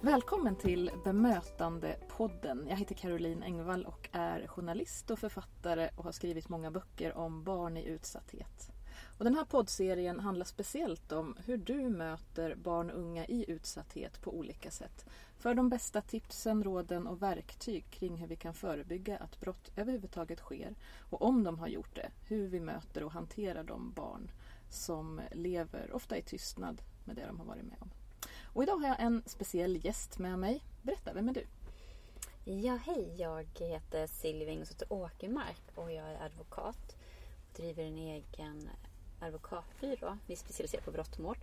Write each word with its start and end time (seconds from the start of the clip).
Välkommen 0.00 0.56
till 0.56 0.90
Bemötandepodden. 1.04 2.66
Jag 2.68 2.76
heter 2.76 2.94
Caroline 2.94 3.42
Engvall 3.42 3.84
och 3.84 4.08
är 4.12 4.46
journalist 4.46 5.10
och 5.10 5.18
författare 5.18 5.90
och 5.96 6.04
har 6.04 6.12
skrivit 6.12 6.48
många 6.48 6.70
böcker 6.70 7.16
om 7.16 7.44
barn 7.44 7.76
i 7.76 7.84
utsatthet. 7.84 8.70
Och 9.18 9.24
den 9.24 9.34
här 9.34 9.44
poddserien 9.44 10.20
handlar 10.20 10.44
speciellt 10.44 11.12
om 11.12 11.36
hur 11.44 11.56
du 11.56 11.88
möter 11.88 12.54
barn 12.54 12.90
och 12.90 12.98
unga 12.98 13.26
i 13.26 13.50
utsatthet 13.50 14.22
på 14.22 14.38
olika 14.38 14.70
sätt. 14.70 15.06
För 15.38 15.54
de 15.54 15.68
bästa 15.68 16.00
tipsen, 16.00 16.64
råden 16.64 17.06
och 17.06 17.22
verktyg 17.22 17.90
kring 17.90 18.16
hur 18.16 18.26
vi 18.26 18.36
kan 18.36 18.54
förebygga 18.54 19.16
att 19.16 19.40
brott 19.40 19.72
överhuvudtaget 19.76 20.38
sker 20.38 20.74
och 21.10 21.22
om 21.22 21.44
de 21.44 21.58
har 21.58 21.68
gjort 21.68 21.96
det, 21.96 22.10
hur 22.28 22.48
vi 22.48 22.60
möter 22.60 23.02
och 23.02 23.12
hanterar 23.12 23.64
de 23.64 23.92
barn 23.92 24.30
som 24.70 25.20
lever, 25.32 25.90
ofta 25.92 26.16
i 26.16 26.22
tystnad, 26.22 26.82
med 27.04 27.16
det 27.16 27.26
de 27.26 27.38
har 27.38 27.46
varit 27.46 27.64
med 27.64 27.76
om. 27.80 27.90
Och 28.58 28.64
idag 28.64 28.76
har 28.76 28.88
jag 28.88 29.00
en 29.00 29.22
speciell 29.26 29.84
gäst 29.84 30.18
med 30.18 30.38
mig. 30.38 30.64
Berätta, 30.82 31.12
vem 31.12 31.28
är 31.28 31.34
du? 31.34 31.46
Ja, 32.44 32.78
hej. 32.86 33.14
Jag 33.18 33.46
heter 33.58 34.06
Silvia 34.06 34.52
Ingelsdotter 34.52 34.92
Åkermark 34.92 35.62
och 35.74 35.92
jag 35.92 36.08
är 36.08 36.24
advokat. 36.24 36.96
och 37.48 37.56
driver 37.56 37.84
en 37.84 37.98
egen 37.98 38.70
advokatbyrå. 39.20 40.18
Vi 40.26 40.36
specialiserar 40.36 40.82
på 40.82 40.90
brottmål. 40.90 41.36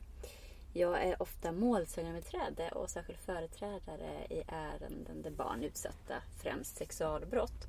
Jag 0.74 1.04
är 1.04 1.22
ofta 1.22 1.52
målsägandebiträde 1.52 2.72
och 2.72 2.90
särskild 2.90 3.20
företrädare 3.20 4.28
i 4.30 4.44
ärenden 4.48 5.22
där 5.22 5.32
barn 5.32 5.64
är 5.64 5.68
utsatta, 5.68 6.16
främst 6.38 6.78
sexualbrott. 6.78 7.68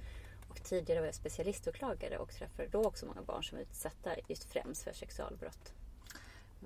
Och 0.49 0.63
tidigare 0.63 1.01
var 1.01 1.07
jag 1.07 1.15
specialiståklagare 1.15 2.19
och 2.19 2.33
träffade 2.33 2.69
då 2.69 2.85
också 2.85 3.07
många 3.07 3.23
barn 3.23 3.45
som 3.45 3.59
är 3.59 3.63
utsatta 3.63 4.11
just 4.29 4.45
främst 4.45 4.83
för 4.83 4.93
sexualbrott. 4.93 5.73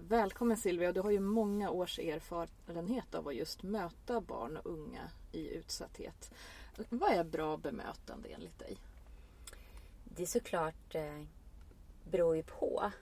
Välkommen 0.09 0.57
Silvia, 0.57 0.93
du 0.93 1.01
har 1.01 1.11
ju 1.11 1.21
många 1.21 1.71
års 1.71 1.99
erfarenhet 1.99 3.15
av 3.15 3.29
att 3.29 3.35
just 3.35 3.63
möta 3.63 4.21
barn 4.21 4.57
och 4.57 4.67
unga 4.67 5.11
i 5.33 5.55
utsatthet. 5.55 6.33
Vad 6.89 7.13
är 7.13 7.25
bra 7.25 7.57
bemötande 7.57 8.29
enligt 8.29 8.59
dig? 8.59 8.77
Det 10.05 10.23
är 10.23 10.27
såklart 10.27 10.95
eh, 10.95 11.23
beror 12.11 12.37
ju 12.37 12.43
på 12.43 12.93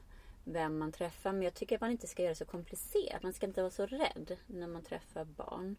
vem 0.45 0.79
man 0.79 0.93
träffar. 0.93 1.33
Men 1.33 1.43
jag 1.43 1.55
tycker 1.55 1.75
att 1.75 1.81
man 1.81 1.91
inte 1.91 2.07
ska 2.07 2.23
göra 2.23 2.33
det 2.33 2.39
så 2.39 2.45
komplicerat. 2.45 3.23
Man 3.23 3.33
ska 3.33 3.47
inte 3.47 3.63
vara 3.63 3.71
så 3.71 3.87
rädd 3.87 4.37
när 4.47 4.67
man 4.67 4.83
träffar 4.83 5.25
barn. 5.25 5.77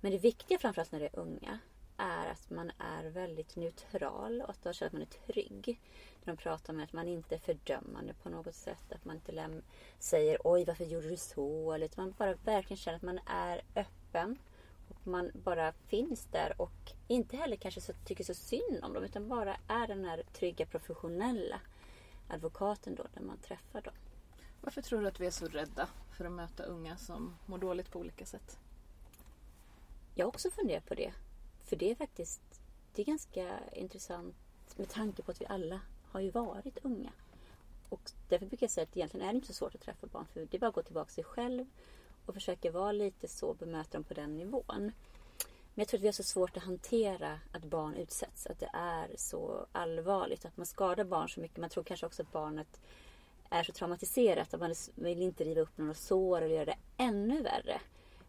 Men 0.00 0.12
det 0.12 0.18
viktiga 0.18 0.58
framförallt 0.58 0.92
när 0.92 1.00
det 1.00 1.06
är 1.06 1.18
unga 1.18 1.58
är 1.96 2.30
att 2.30 2.50
man 2.50 2.72
är 2.78 3.04
väldigt 3.04 3.56
neutral 3.56 4.42
och 4.42 4.50
att 4.50 4.64
man 4.64 4.74
känner 4.74 4.86
att 4.86 4.92
man 4.92 5.02
är 5.02 5.32
trygg. 5.32 5.80
När 6.24 6.34
de 6.34 6.42
pratar 6.42 6.72
med 6.72 6.84
att 6.84 6.92
man 6.92 7.08
inte 7.08 7.34
är 7.34 7.38
fördömande 7.38 8.14
på 8.22 8.28
något 8.28 8.54
sätt. 8.54 8.92
Att 8.92 9.04
man 9.04 9.16
inte 9.16 9.62
säger 9.98 10.38
oj 10.44 10.64
varför 10.64 10.84
gjorde 10.84 11.08
du 11.08 11.16
så? 11.16 11.72
Eller 11.72 11.90
man 11.96 12.14
bara 12.18 12.34
verkligen 12.34 12.76
känner 12.76 12.96
att 12.96 13.02
man 13.02 13.20
är 13.26 13.62
öppen. 13.74 14.38
Och 14.88 15.06
man 15.06 15.30
bara 15.34 15.72
finns 15.72 16.24
där 16.24 16.60
och 16.60 16.92
inte 17.08 17.36
heller 17.36 17.56
kanske 17.56 17.80
så, 17.80 17.92
tycker 18.04 18.24
så 18.24 18.34
synd 18.34 18.78
om 18.82 18.92
dem 18.92 19.04
utan 19.04 19.28
bara 19.28 19.56
är 19.68 19.86
den 19.86 20.04
här 20.04 20.22
trygga 20.32 20.66
professionella 20.66 21.60
advokaten 22.28 22.94
då 22.94 23.04
när 23.14 23.22
man 23.22 23.38
träffar 23.38 23.80
dem. 23.80 23.94
Varför 24.60 24.82
tror 24.82 25.00
du 25.00 25.08
att 25.08 25.20
vi 25.20 25.26
är 25.26 25.30
så 25.30 25.46
rädda 25.46 25.88
för 26.12 26.24
att 26.24 26.32
möta 26.32 26.62
unga 26.62 26.96
som 26.96 27.36
mår 27.46 27.58
dåligt 27.58 27.90
på 27.90 27.98
olika 27.98 28.26
sätt? 28.26 28.58
Jag 30.14 30.26
har 30.26 30.28
också 30.28 30.50
funderat 30.50 30.86
på 30.86 30.94
det. 30.94 31.12
För 31.66 31.76
det 31.76 31.90
är 31.90 31.94
faktiskt 31.94 32.40
det 32.94 33.02
är 33.02 33.06
ganska 33.06 33.60
intressant 33.72 34.34
med 34.76 34.88
tanke 34.88 35.22
på 35.22 35.30
att 35.30 35.40
vi 35.40 35.46
alla 35.46 35.80
har 36.10 36.20
ju 36.20 36.30
varit 36.30 36.78
unga. 36.82 37.12
Och 37.88 38.00
därför 38.28 38.46
brukar 38.46 38.64
jag 38.64 38.70
säga 38.70 38.82
att 38.82 38.96
egentligen 38.96 39.26
är 39.28 39.32
det 39.32 39.36
inte 39.36 39.48
så 39.48 39.54
svårt 39.54 39.74
att 39.74 39.80
träffa 39.80 40.06
barn. 40.06 40.26
För 40.32 40.46
det 40.50 40.56
är 40.56 40.58
bara 40.58 40.68
att 40.68 40.74
gå 40.74 40.82
tillbaka 40.82 41.06
till 41.06 41.14
sig 41.14 41.24
själv 41.24 41.66
och 42.26 42.34
försöka 42.34 42.70
vara 42.70 42.92
lite 42.92 43.28
så, 43.28 43.54
bemöta 43.54 43.90
dem 43.92 44.04
på 44.04 44.14
den 44.14 44.36
nivån. 44.36 44.64
Men 45.74 45.82
jag 45.82 45.88
tror 45.88 45.98
att 45.98 46.02
vi 46.02 46.08
har 46.08 46.12
så 46.12 46.22
svårt 46.22 46.56
att 46.56 46.62
hantera 46.62 47.40
att 47.52 47.64
barn 47.64 47.94
utsätts. 47.94 48.46
Att 48.46 48.58
det 48.58 48.70
är 48.72 49.10
så 49.16 49.66
allvarligt. 49.72 50.44
Att 50.44 50.56
man 50.56 50.66
skadar 50.66 51.04
barn 51.04 51.28
så 51.28 51.40
mycket. 51.40 51.58
Man 51.58 51.70
tror 51.70 51.84
kanske 51.84 52.06
också 52.06 52.22
att 52.22 52.32
barnet 52.32 52.80
är 53.50 53.62
så 53.62 53.72
traumatiserat 53.72 54.54
att 54.54 54.60
man 54.60 54.74
vill 54.94 55.22
inte 55.22 55.44
riva 55.44 55.60
upp 55.60 55.78
några 55.78 55.94
sår 55.94 56.42
eller 56.42 56.54
göra 56.54 56.64
det 56.64 56.78
ännu 56.96 57.42
värre. 57.42 57.80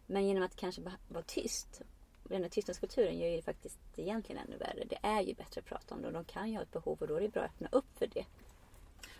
Men 0.06 0.26
genom 0.26 0.42
att 0.42 0.56
kanske 0.56 0.82
vara 1.08 1.22
tyst. 1.22 1.82
Den 2.28 2.42
här 2.42 2.48
tystnadskulturen 2.48 3.18
gör 3.18 3.28
ju 3.28 3.42
faktiskt 3.42 3.78
egentligen 3.96 4.42
ännu 4.46 4.56
värre. 4.56 4.84
Det 4.84 4.98
är 5.02 5.22
ju 5.22 5.34
bättre 5.34 5.60
att 5.60 5.66
prata 5.66 5.94
om 5.94 6.02
det 6.02 6.06
och 6.06 6.12
de 6.12 6.24
kan 6.24 6.50
ju 6.50 6.56
ha 6.56 6.62
ett 6.62 6.72
behov 6.72 6.98
och 7.00 7.06
då 7.06 7.14
är 7.14 7.20
det 7.20 7.28
bra 7.28 7.42
att 7.42 7.50
öppna 7.50 7.68
upp 7.72 7.98
för 7.98 8.06
det. 8.06 8.26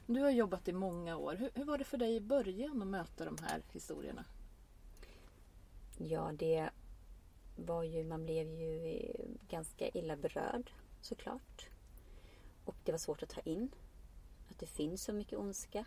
Du 0.07 0.21
har 0.21 0.31
jobbat 0.31 0.69
i 0.69 0.73
många 0.73 1.17
år. 1.17 1.35
Hur, 1.35 1.51
hur 1.55 1.65
var 1.65 1.79
det 1.79 1.85
för 1.85 1.97
dig 1.97 2.17
i 2.17 2.21
början 2.21 2.83
att 2.83 2.89
möta 2.89 3.25
de 3.25 3.39
här 3.43 3.63
historierna? 3.73 4.25
Ja, 5.99 6.33
det 6.35 6.71
var 7.57 7.83
ju, 7.83 8.05
man 8.05 8.25
blev 8.25 8.47
ju 8.47 9.13
ganska 9.49 9.89
illa 9.89 10.17
berörd 10.17 10.71
såklart. 11.01 11.69
Och 12.65 12.77
det 12.85 12.93
var 12.93 12.99
svårt 12.99 13.23
att 13.23 13.29
ta 13.29 13.41
in 13.41 13.71
att 14.51 14.59
det 14.59 14.67
finns 14.67 15.05
så 15.05 15.13
mycket 15.13 15.39
ondska. 15.39 15.85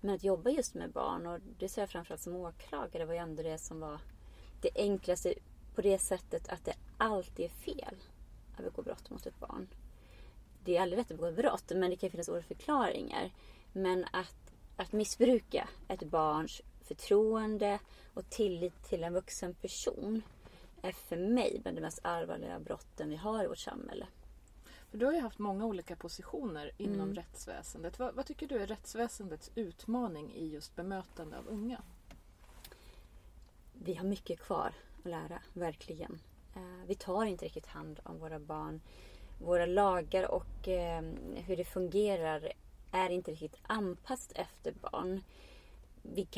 Men 0.00 0.14
att 0.14 0.24
jobba 0.24 0.50
just 0.50 0.74
med 0.74 0.90
barn, 0.90 1.26
och 1.26 1.40
det 1.58 1.68
säger 1.68 1.82
jag 1.82 1.90
framförallt 1.90 2.22
som 2.22 2.36
åklagare, 2.36 3.04
var 3.04 3.14
ju 3.14 3.18
ändå 3.18 3.42
det 3.42 3.58
som 3.58 3.80
var 3.80 4.00
det 4.60 4.70
enklaste 4.74 5.34
på 5.74 5.82
det 5.82 5.98
sättet 5.98 6.48
att 6.48 6.64
det 6.64 6.74
alltid 6.98 7.44
är 7.44 7.48
fel 7.48 7.96
att 8.56 8.64
begå 8.64 8.82
brott 8.82 9.10
mot 9.10 9.26
ett 9.26 9.40
barn. 9.40 9.68
Det 10.64 10.76
är 10.76 10.82
aldrig 10.82 10.98
rätt 10.98 11.10
att 11.10 11.18
begå 11.18 11.32
brott, 11.32 11.72
men 11.74 11.90
det 11.90 11.96
kan 11.96 12.10
finnas 12.10 12.28
olika 12.28 12.46
förklaringar. 12.46 13.30
Men 13.72 14.04
att, 14.12 14.54
att 14.76 14.92
missbruka 14.92 15.68
ett 15.88 16.02
barns 16.02 16.62
förtroende 16.82 17.78
och 18.14 18.30
tillit 18.30 18.84
till 18.84 19.04
en 19.04 19.14
vuxen 19.14 19.54
person 19.54 20.22
är 20.82 20.92
för 20.92 21.16
mig 21.16 21.60
bland 21.62 21.76
de 21.76 21.80
mest 21.80 22.00
allvarliga 22.02 22.60
brotten 22.60 23.10
vi 23.10 23.16
har 23.16 23.44
i 23.44 23.46
vårt 23.46 23.58
samhälle. 23.58 24.06
Du 24.92 25.06
har 25.06 25.12
ju 25.12 25.20
haft 25.20 25.38
många 25.38 25.66
olika 25.66 25.96
positioner 25.96 26.70
inom 26.76 27.00
mm. 27.00 27.14
rättsväsendet. 27.14 27.98
Vad, 27.98 28.14
vad, 28.14 28.26
tycker 28.26 28.46
du 28.46 28.58
är 28.58 28.66
rättsväsendets 28.66 29.50
utmaning 29.54 30.34
i 30.34 30.46
just 30.46 30.76
bemötande 30.76 31.38
av 31.38 31.48
unga? 31.48 31.82
Vi 33.72 33.94
har 33.94 34.04
mycket 34.04 34.40
kvar 34.40 34.74
att 35.04 35.10
lära, 35.10 35.42
verkligen. 35.52 36.20
Eh, 36.56 36.86
vi 36.86 36.94
tar 36.94 37.24
inte 37.24 37.44
riktigt 37.44 37.66
hand 37.66 38.00
om 38.02 38.18
våra 38.18 38.38
barn. 38.38 38.80
Våra 39.38 39.66
lagar 39.66 40.30
och 40.30 40.68
eh, 40.68 41.02
hur 41.34 41.56
det 41.56 41.64
fungerar 41.64 42.52
är 42.92 43.10
inte 43.10 43.30
riktigt 43.30 43.56
anpassat 43.62 44.32
efter 44.32 44.72
barn. 44.72 45.22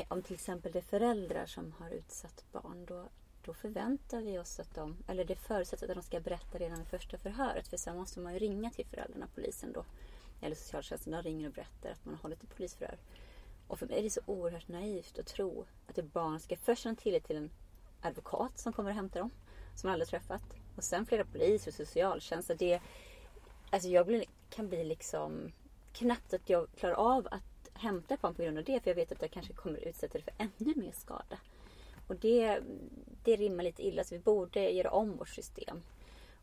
om 0.09 0.23
till 0.23 0.35
exempel 0.35 0.73
det 0.73 0.79
är 0.79 0.83
föräldrar 0.83 1.47
som 1.47 1.73
har 1.79 1.91
utsatt 1.91 2.45
barn, 2.53 2.85
då 2.87 3.05
då 3.45 3.55
förväntar 3.55 4.21
vi 4.21 4.39
oss 4.39 4.61
att 4.61 4.75
de, 4.75 4.97
eller 5.07 5.25
det 5.25 5.37
förutsätts 5.37 5.83
att 5.83 5.95
de 5.95 6.03
ska 6.03 6.21
berätta 6.21 6.59
redan 6.59 6.79
vid 6.79 6.87
första 6.87 7.19
förhöret. 7.19 7.69
För 7.69 7.77
sen 7.77 7.97
måste 7.97 8.21
man 8.21 8.33
ju 8.33 8.39
ringa 8.39 8.71
till 8.71 8.87
föräldrarna, 8.87 9.29
polisen 9.35 9.73
då. 9.73 9.85
Eller 10.41 10.57
socialtjänsten, 10.57 11.13
de 11.13 11.23
ringer 11.23 11.49
och 11.49 11.55
berättar 11.55 11.91
att 11.91 12.05
man 12.05 12.15
har 12.15 12.23
hållit 12.23 12.43
ett 12.43 12.57
polisförhör. 12.57 12.99
Och 13.69 13.79
för 13.79 13.87
mig 13.87 13.99
är 13.99 14.03
det 14.03 14.11
så 14.11 14.21
oerhört 14.27 14.69
naivt 14.69 15.19
att 15.19 15.27
tro 15.27 15.65
att 15.87 15.99
ett 15.99 16.13
barn 16.13 16.41
ska 16.41 16.57
först 16.57 16.83
känna 16.83 16.97
tillit 16.97 17.25
till 17.25 17.37
en 17.37 17.51
advokat 18.03 18.59
som 18.59 18.73
kommer 18.73 18.91
och 18.91 18.97
hämtar 18.97 19.21
dem. 19.21 19.31
Som 19.75 19.89
man 19.89 19.93
aldrig 19.93 20.09
träffat. 20.09 20.43
Och 20.77 20.85
sen 20.85 21.07
flera 21.07 21.25
poliser 21.25 21.71
och 21.71 21.75
socialtjänst. 21.75 22.51
Det, 22.59 22.81
alltså 23.71 23.89
jag 23.89 24.07
blir, 24.07 24.25
kan 24.51 24.69
bli 24.69 24.85
liksom 24.85 25.53
knappt 25.93 26.35
att 26.35 26.51
jag 26.51 26.67
klarar 26.77 26.95
av 26.95 27.29
att 27.31 27.71
hämta 27.73 28.15
ett 28.15 28.21
barn 28.21 28.35
på 28.35 28.43
grund 28.43 28.59
av 28.59 28.65
det. 28.65 28.81
För 28.81 28.91
jag 28.91 28.95
vet 28.95 29.13
att 29.13 29.23
jag 29.23 29.31
kanske 29.31 29.53
kommer 29.53 29.79
utsätta 29.79 30.19
det 30.19 30.25
för 30.25 30.35
ännu 30.39 30.75
mer 30.77 30.93
skada. 30.93 31.39
Och 32.07 32.17
det, 32.17 32.61
det 33.25 33.37
rimmar 33.37 33.65
lite 33.65 33.87
illa 33.87 34.05
så 34.05 34.15
vi 34.15 34.19
borde 34.19 34.71
göra 34.71 34.91
om 34.91 35.17
vårt 35.17 35.29
system 35.29 35.83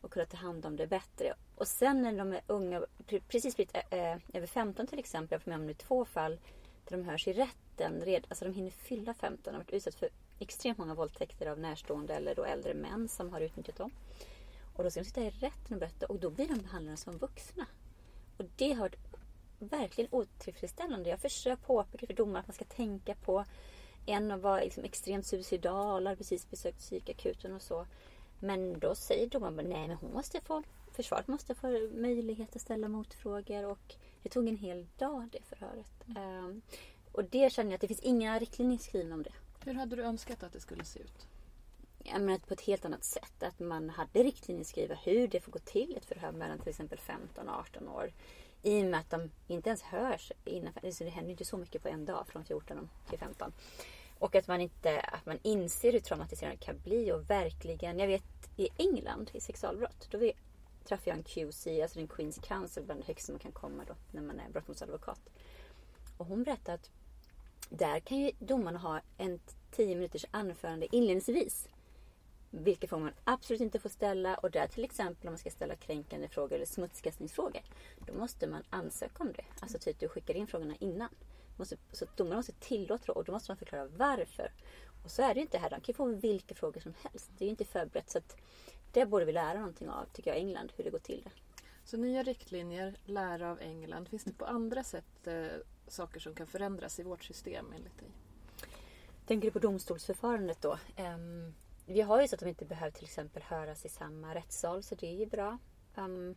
och 0.00 0.10
kunna 0.10 0.26
ta 0.26 0.36
hand 0.36 0.66
om 0.66 0.76
det 0.76 0.86
bättre. 0.86 1.34
Och 1.56 1.68
sen 1.68 2.02
när 2.02 2.12
de 2.12 2.32
är 2.32 2.40
unga, 2.46 2.82
precis 3.28 3.56
blivit 3.56 3.76
äh, 3.90 4.16
över 4.32 4.46
15 4.46 4.86
till 4.86 4.98
exempel, 4.98 5.40
jag 5.44 5.52
har 5.52 5.58
med 5.58 5.68
om 5.70 5.74
två 5.74 6.04
fall 6.04 6.38
där 6.84 6.96
de 6.96 7.04
hörs 7.04 7.28
i 7.28 7.32
rätt 7.32 7.56
den 7.80 8.00
red, 8.00 8.26
alltså 8.28 8.44
de 8.44 8.54
hinner 8.54 8.70
fylla 8.70 9.14
15 9.14 9.38
och 9.46 9.52
har 9.52 9.58
varit 9.58 9.72
utsatta 9.72 9.98
för 9.98 10.08
extremt 10.38 10.78
många 10.78 10.94
våldtäkter 10.94 11.46
av 11.46 11.58
närstående 11.58 12.14
eller 12.14 12.34
då 12.34 12.44
äldre 12.44 12.74
män 12.74 13.08
som 13.08 13.32
har 13.32 13.40
utnyttjat 13.40 13.76
dem. 13.76 13.90
Och 14.76 14.84
då 14.84 14.90
ska 14.90 15.00
de 15.00 15.04
sitta 15.04 15.22
i 15.22 15.30
rätten 15.30 15.74
och 15.74 15.80
berätta 15.80 16.06
och 16.06 16.20
då 16.20 16.30
blir 16.30 16.48
de 16.48 16.58
behandlade 16.58 16.96
som 16.96 17.18
vuxna. 17.18 17.66
Och 18.36 18.44
det 18.56 18.72
har 18.72 18.80
varit 18.80 18.96
verkligen 19.58 20.08
otillfredsställande. 20.12 21.10
Jag 21.10 21.20
försöker 21.20 21.62
påpeka 21.62 22.06
för 22.06 22.14
domare 22.14 22.40
att 22.40 22.48
man 22.48 22.54
ska 22.54 22.64
tänka 22.64 23.14
på 23.14 23.44
en 24.06 24.40
var 24.40 24.60
liksom 24.60 24.84
extremt 24.84 25.26
suicidal, 25.26 26.06
hade 26.06 26.16
precis 26.16 26.50
besökt 26.50 26.78
psykakuten 26.78 27.52
och 27.52 27.62
så. 27.62 27.86
Men 28.38 28.78
då 28.78 28.94
säger 28.94 29.26
domaren 29.26 29.68
nej 29.68 29.88
men 29.88 29.96
hon 29.96 30.12
måste 30.12 30.40
få, 30.40 30.62
försvaret 30.92 31.28
måste 31.28 31.54
få 31.54 31.90
möjlighet 31.92 32.56
att 32.56 32.62
ställa 32.62 32.88
motfrågor 32.88 33.64
och 33.64 33.94
det 34.22 34.28
tog 34.28 34.48
en 34.48 34.56
hel 34.56 34.86
dag 34.98 35.28
det 35.32 35.44
förhöret. 35.44 35.92
Mm. 36.06 36.44
Um, 36.44 36.62
och 37.12 37.24
det 37.24 37.52
känner 37.52 37.70
jag 37.70 37.74
att 37.74 37.80
det 37.80 37.88
finns 37.88 38.00
inga 38.00 38.38
riktlinjer 38.38 38.78
skrivna 38.78 39.14
om 39.14 39.22
det. 39.22 39.32
Hur 39.64 39.74
hade 39.74 39.96
du 39.96 40.02
önskat 40.02 40.42
att 40.42 40.52
det 40.52 40.60
skulle 40.60 40.84
se 40.84 41.00
ut? 41.00 41.26
Jag 42.04 42.22
menar 42.22 42.38
på 42.38 42.54
ett 42.54 42.60
helt 42.60 42.84
annat 42.84 43.04
sätt. 43.04 43.42
Att 43.42 43.60
man 43.60 43.90
hade 43.90 44.22
riktlinjer 44.22 44.64
skriva 44.64 44.94
hur 44.94 45.28
det 45.28 45.40
får 45.40 45.52
gå 45.52 45.58
till 45.58 45.96
ett 45.96 46.04
förhör 46.04 46.32
mellan 46.32 46.58
till 46.58 46.68
exempel 46.68 46.98
15 46.98 47.48
och 47.48 47.54
18 47.54 47.88
år. 47.88 48.12
I 48.62 48.82
och 48.82 48.86
med 48.86 49.00
att 49.00 49.10
de 49.10 49.30
inte 49.48 49.68
ens 49.68 49.82
hörs 49.82 50.32
innan. 50.44 50.72
Så 50.92 51.04
det 51.04 51.10
händer 51.10 51.30
inte 51.30 51.44
så 51.44 51.56
mycket 51.56 51.82
på 51.82 51.88
en 51.88 52.04
dag 52.04 52.26
från 52.26 52.44
14 52.44 52.88
till 53.08 53.18
15. 53.18 53.52
Och 54.18 54.34
att 54.34 54.48
man 54.48 54.60
inte 54.60 55.00
att 55.00 55.26
man 55.26 55.38
inser 55.42 55.92
hur 55.92 56.00
traumatiserande 56.00 56.56
det 56.56 56.64
kan 56.64 56.78
bli 56.78 57.12
och 57.12 57.30
verkligen, 57.30 57.98
jag 57.98 58.06
vet 58.06 58.22
i 58.56 58.68
England 58.76 59.30
i 59.32 59.40
sexualbrott, 59.40 60.08
då 60.10 60.18
vi, 60.18 60.32
träffade 60.84 61.10
jag 61.10 61.18
en 61.18 61.24
QC, 61.24 61.66
alltså 61.82 62.00
en 62.00 62.08
Queens 62.08 62.38
Counsel, 62.38 62.84
bland 62.84 63.00
det 63.00 63.06
högsta 63.06 63.32
man 63.32 63.38
kan 63.38 63.52
komma 63.52 63.84
då 63.86 63.94
när 64.10 64.22
man 64.22 64.40
är 64.40 64.50
brottmålsadvokat. 64.50 65.20
Och 66.16 66.26
hon 66.26 66.42
berättade 66.42 66.74
att 66.74 66.90
där 67.68 68.00
kan 68.00 68.18
ju 68.18 68.32
domarna 68.38 68.78
ha 68.78 69.00
en 69.18 69.40
tio 69.70 69.94
minuters 69.94 70.24
anförande 70.30 70.96
inledningsvis. 70.96 71.68
Vilka 72.50 72.86
frågor 72.86 73.04
man 73.04 73.14
absolut 73.24 73.60
inte 73.60 73.78
får 73.78 73.88
ställa 73.88 74.34
och 74.34 74.50
där 74.50 74.66
till 74.66 74.84
exempel 74.84 75.28
om 75.28 75.32
man 75.32 75.38
ska 75.38 75.50
ställa 75.50 75.76
kränkande 75.76 76.28
frågor 76.28 76.56
eller 76.56 76.66
smutskastningsfrågor. 76.66 77.62
Då 78.06 78.12
måste 78.14 78.46
man 78.46 78.62
ansöka 78.70 79.22
om 79.22 79.32
det. 79.32 79.44
Alltså 79.60 79.78
typ 79.78 80.00
du 80.00 80.08
skickar 80.08 80.34
in 80.34 80.46
frågorna 80.46 80.74
innan. 80.80 81.08
Måste, 81.56 81.76
så 81.92 82.06
domarna 82.16 82.36
måste 82.36 82.52
tillåta 82.52 83.04
det 83.06 83.12
och 83.12 83.24
då 83.24 83.32
måste 83.32 83.50
man 83.50 83.56
förklara 83.56 83.86
varför. 83.96 84.52
Och 85.04 85.10
så 85.10 85.22
är 85.22 85.34
det 85.34 85.40
ju 85.40 85.42
inte 85.42 85.58
här. 85.58 85.70
De 85.70 85.76
kan 85.76 85.84
ju 85.86 85.94
få 85.94 86.04
vilka 86.06 86.54
frågor 86.54 86.80
som 86.80 86.94
helst. 87.02 87.30
Det 87.38 87.44
är 87.44 87.46
ju 87.46 87.50
inte 87.50 87.64
förberett. 87.64 88.10
Så 88.10 88.18
att 88.18 88.36
det 88.92 89.06
borde 89.06 89.24
vi 89.24 89.32
lära 89.32 89.58
någonting 89.58 89.88
av, 89.88 90.04
tycker 90.12 90.30
jag, 90.30 90.38
England. 90.38 90.72
Hur 90.76 90.84
det 90.84 90.90
går 90.90 90.98
till. 90.98 91.22
Det. 91.24 91.30
Så 91.84 91.96
nya 91.96 92.22
riktlinjer, 92.22 92.94
lära 93.04 93.50
av 93.50 93.60
England. 93.60 94.08
Finns 94.08 94.24
det 94.24 94.32
på 94.32 94.44
andra 94.44 94.84
sätt 94.84 95.26
eh, 95.26 95.46
saker 95.92 96.20
som 96.20 96.34
kan 96.34 96.46
förändras 96.46 96.98
i 96.98 97.02
vårt 97.02 97.24
system 97.24 97.72
enligt 97.76 97.98
dig? 97.98 98.08
Tänker 99.26 99.48
du 99.48 99.52
på 99.52 99.58
domstolsförfarandet 99.58 100.62
då? 100.62 100.78
Um, 100.98 101.54
vi 101.86 102.00
har 102.00 102.22
ju 102.22 102.28
så 102.28 102.34
att 102.34 102.40
de 102.40 102.48
inte 102.48 102.64
behöver 102.64 102.90
till 102.90 103.04
exempel 103.04 103.42
höras 103.42 103.84
i 103.84 103.88
samma 103.88 104.34
rättssal 104.34 104.82
så 104.82 104.94
det 104.94 105.06
är 105.06 105.16
ju 105.16 105.26
bra. 105.26 105.58
Um, 105.94 106.36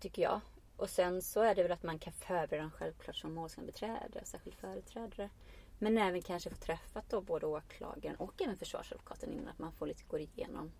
tycker 0.00 0.22
jag. 0.22 0.40
Och 0.76 0.90
sen 0.90 1.22
så 1.22 1.40
är 1.40 1.54
det 1.54 1.62
väl 1.62 1.72
att 1.72 1.82
man 1.82 1.98
kan 1.98 2.12
förbereda 2.12 2.62
dem 2.62 2.70
självklart 2.70 3.16
som 3.16 3.34
målsägandebiträde, 3.34 4.24
särskild 4.24 4.56
företrädare. 4.56 5.30
Men 5.78 5.98
även 5.98 6.22
kanske 6.22 6.50
få 6.50 6.56
träffat 6.56 7.10
då 7.10 7.20
både 7.20 7.46
åklagaren 7.46 8.16
och 8.16 8.42
även 8.42 8.56
försvarsadvokaten 8.56 9.32
innan 9.32 9.48
att 9.48 9.58
man 9.58 9.72
får 9.72 9.86
lite 9.86 10.04
gå 10.08 10.18
igenom 10.18 10.72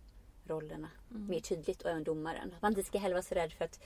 rollerna 0.44 0.90
mm. 1.10 1.26
mer 1.26 1.40
tydligt 1.40 1.82
och 1.82 1.90
även 1.90 2.04
domaren. 2.04 2.52
Att 2.56 2.62
man 2.62 2.72
inte 2.72 2.82
ska 2.82 2.98
heller 2.98 3.14
vara 3.14 3.22
så 3.22 3.34
rädd 3.34 3.52
för 3.52 3.64
att, 3.64 3.80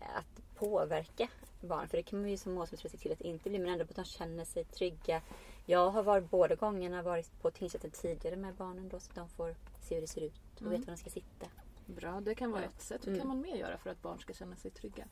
att 0.00 0.40
påverka 0.60 1.28
barn. 1.60 1.88
För 1.88 1.96
det 1.96 2.02
kan 2.02 2.20
man 2.20 2.30
ju 2.30 2.36
som 2.36 2.52
målsägande 2.52 2.88
se 2.88 2.96
till 2.98 3.12
att 3.12 3.18
det 3.18 3.28
inte 3.28 3.48
blir. 3.48 3.60
Men 3.60 3.68
ändå 3.68 3.84
att 3.84 3.96
de 3.96 4.04
känner 4.04 4.44
sig 4.44 4.64
trygga. 4.64 5.22
Jag 5.66 5.90
har 5.90 6.02
varit 6.02 6.30
båda 6.30 6.54
gångerna 6.54 7.02
varit 7.02 7.42
på 7.42 7.50
tingsrätten 7.50 7.90
tidigare 7.90 8.36
med 8.36 8.54
barnen 8.54 8.88
då 8.88 9.00
så 9.00 9.10
att 9.10 9.16
de 9.16 9.28
får 9.28 9.56
se 9.80 9.94
hur 9.94 10.00
det 10.00 10.08
ser 10.08 10.20
ut 10.20 10.40
och 10.54 10.60
mm. 10.60 10.72
vet 10.72 10.80
var 10.80 10.94
de 10.94 10.96
ska 10.96 11.10
sitta. 11.10 11.46
Bra, 11.86 12.20
det 12.20 12.34
kan 12.34 12.50
vara 12.50 12.62
ett 12.62 12.82
sätt. 12.82 13.06
Hur 13.06 13.12
kan 13.12 13.14
mm. 13.14 13.28
man 13.28 13.40
mer 13.40 13.56
göra 13.56 13.78
för 13.78 13.90
att 13.90 14.02
barn 14.02 14.18
ska 14.18 14.32
känna 14.32 14.56
sig 14.56 14.70
trygga? 14.70 15.04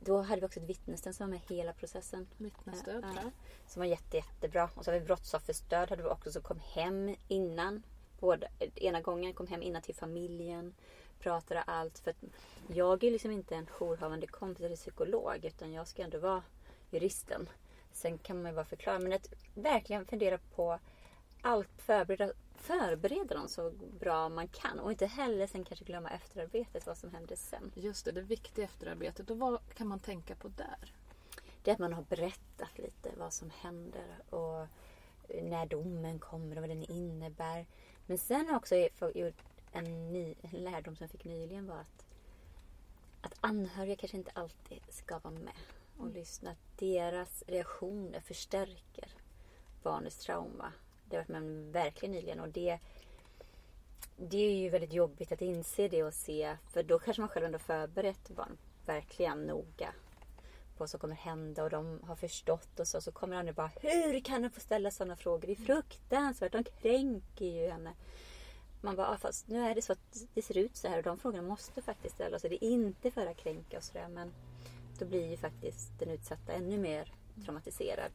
Då 0.00 0.22
hade 0.22 0.40
vi 0.40 0.46
också 0.46 0.60
ett 0.60 0.68
vittnesstöd 0.68 1.14
som 1.14 1.26
var 1.26 1.30
med 1.30 1.40
hela 1.48 1.72
processen. 1.72 2.26
Vittnesstöd, 2.36 3.04
ja, 3.04 3.20
ja. 3.24 3.30
Som 3.66 3.80
var 3.80 3.86
jätte, 3.86 4.16
jättebra. 4.16 4.70
Och 4.74 4.84
så 4.84 4.90
har 4.90 4.98
vi 4.98 5.04
brottsofferstöd 5.04 5.90
hade 5.90 6.02
vi 6.02 6.08
också 6.08 6.32
som 6.32 6.42
kom 6.42 6.60
hem 6.74 7.14
innan. 7.28 7.82
Både, 8.20 8.48
ena 8.74 9.00
gången 9.00 9.34
kom 9.34 9.46
hem 9.46 9.62
innan 9.62 9.82
till 9.82 9.94
familjen. 9.94 10.74
Pratade 11.18 11.62
allt. 11.62 11.98
För 11.98 12.10
att 12.10 12.24
jag 12.68 13.04
är 13.04 13.10
liksom 13.10 13.30
inte 13.30 13.54
en 13.54 13.66
jourhavande 13.66 14.26
kompis 14.26 14.64
eller 14.64 14.76
psykolog. 14.76 15.44
Utan 15.44 15.72
jag 15.72 15.88
ska 15.88 16.02
ändå 16.02 16.18
vara 16.18 16.42
juristen. 16.90 17.48
Sen 17.92 18.18
kan 18.18 18.42
man 18.42 18.50
ju 18.50 18.56
bara 18.56 18.64
förklara. 18.64 18.98
Men 18.98 19.12
att 19.12 19.32
verkligen 19.54 20.06
fundera 20.06 20.38
på 20.38 20.78
allt. 21.42 21.68
Förbereda, 21.78 22.32
förbereda 22.56 23.34
dem 23.34 23.48
så 23.48 23.70
bra 24.00 24.28
man 24.28 24.48
kan. 24.48 24.78
Och 24.80 24.90
inte 24.90 25.06
heller 25.06 25.46
sen 25.46 25.64
kanske 25.64 25.84
glömma 25.84 26.10
efterarbetet. 26.10 26.86
Vad 26.86 26.98
som 26.98 27.14
händer 27.14 27.36
sen. 27.36 27.72
Just 27.74 28.04
det, 28.04 28.12
det 28.12 28.20
viktiga 28.20 28.64
efterarbetet. 28.64 29.30
Och 29.30 29.38
vad 29.38 29.60
kan 29.74 29.86
man 29.86 29.98
tänka 29.98 30.34
på 30.34 30.48
där? 30.48 30.92
Det 31.62 31.70
är 31.70 31.72
att 31.72 31.78
man 31.78 31.92
har 31.92 32.02
berättat 32.02 32.78
lite 32.78 33.10
vad 33.16 33.32
som 33.32 33.50
händer. 33.50 34.18
Och 34.30 34.66
när 35.42 35.66
domen 35.66 36.18
kommer 36.18 36.56
och 36.56 36.62
vad 36.62 36.70
den 36.70 36.82
innebär. 36.82 37.66
Men 38.06 38.18
sen 38.18 38.54
också 38.54 38.76
gjort 39.14 39.42
en, 39.72 40.12
ny, 40.12 40.34
en 40.42 40.50
lärdom 40.50 40.96
som 40.96 41.04
jag 41.04 41.10
fick 41.10 41.24
nyligen 41.24 41.66
var 41.66 41.76
att, 41.76 42.04
att 43.20 43.34
anhöriga 43.40 43.96
kanske 43.96 44.16
inte 44.16 44.30
alltid 44.34 44.82
ska 44.88 45.18
vara 45.18 45.34
med 45.34 45.54
och 45.96 46.04
mm. 46.04 46.14
lyssna. 46.14 46.50
Att 46.50 46.78
deras 46.78 47.44
reaktioner 47.46 48.20
förstärker 48.20 49.08
barnets 49.82 50.18
trauma. 50.18 50.72
Det 51.08 51.16
har 51.16 51.22
varit 51.22 51.42
med 51.42 51.72
verkligen 51.72 52.12
nyligen 52.12 52.40
och 52.40 52.48
det, 52.48 52.78
det 54.16 54.36
är 54.36 54.56
ju 54.56 54.68
väldigt 54.68 54.92
jobbigt 54.92 55.32
att 55.32 55.42
inse 55.42 55.88
det 55.88 56.04
och 56.04 56.14
se. 56.14 56.56
För 56.72 56.82
då 56.82 56.98
kanske 56.98 57.20
man 57.20 57.28
själv 57.28 57.46
ändå 57.46 57.58
förberett 57.58 58.28
barn 58.28 58.58
verkligen 58.86 59.46
noga 59.46 59.92
på 60.78 60.82
vad 60.82 60.90
som 60.90 61.00
kommer 61.00 61.14
hända 61.14 61.64
och 61.64 61.70
de 61.70 62.00
har 62.06 62.16
förstått 62.16 62.80
och 62.80 62.88
så. 62.88 63.00
Så 63.00 63.12
kommer 63.12 63.36
andra 63.36 63.52
bara 63.52 63.70
Hur 63.80 64.20
kan 64.20 64.42
du 64.42 64.50
få 64.50 64.60
ställa 64.60 64.90
sådana 64.90 65.16
frågor? 65.16 65.46
Det 65.46 65.52
är 65.52 65.64
fruktansvärt. 65.64 66.52
De 66.52 66.64
kränker 66.64 67.44
ju 67.44 67.68
henne. 67.68 67.94
Man 68.80 68.96
bara, 68.96 69.08
ah, 69.08 69.18
fast 69.18 69.48
nu 69.48 69.60
är 69.60 69.74
det 69.74 69.82
så 69.82 69.92
att 69.92 70.26
det 70.34 70.42
ser 70.42 70.58
ut 70.58 70.76
så 70.76 70.88
här 70.88 70.96
och 70.96 71.02
de 71.02 71.18
frågorna 71.18 71.42
måste 71.42 71.82
faktiskt 71.82 72.14
ställas. 72.14 72.44
Och 72.44 72.50
det 72.50 72.64
är 72.64 72.68
inte 72.68 73.10
för 73.10 73.26
att 73.26 73.36
kränka 73.36 73.76
och 73.76 73.82
sådär. 73.82 74.08
Men 74.08 74.32
då 74.98 75.04
blir 75.04 75.30
ju 75.30 75.36
faktiskt 75.36 75.98
den 75.98 76.10
utsatta 76.10 76.52
ännu 76.52 76.78
mer 76.78 77.12
traumatiserad. 77.44 78.12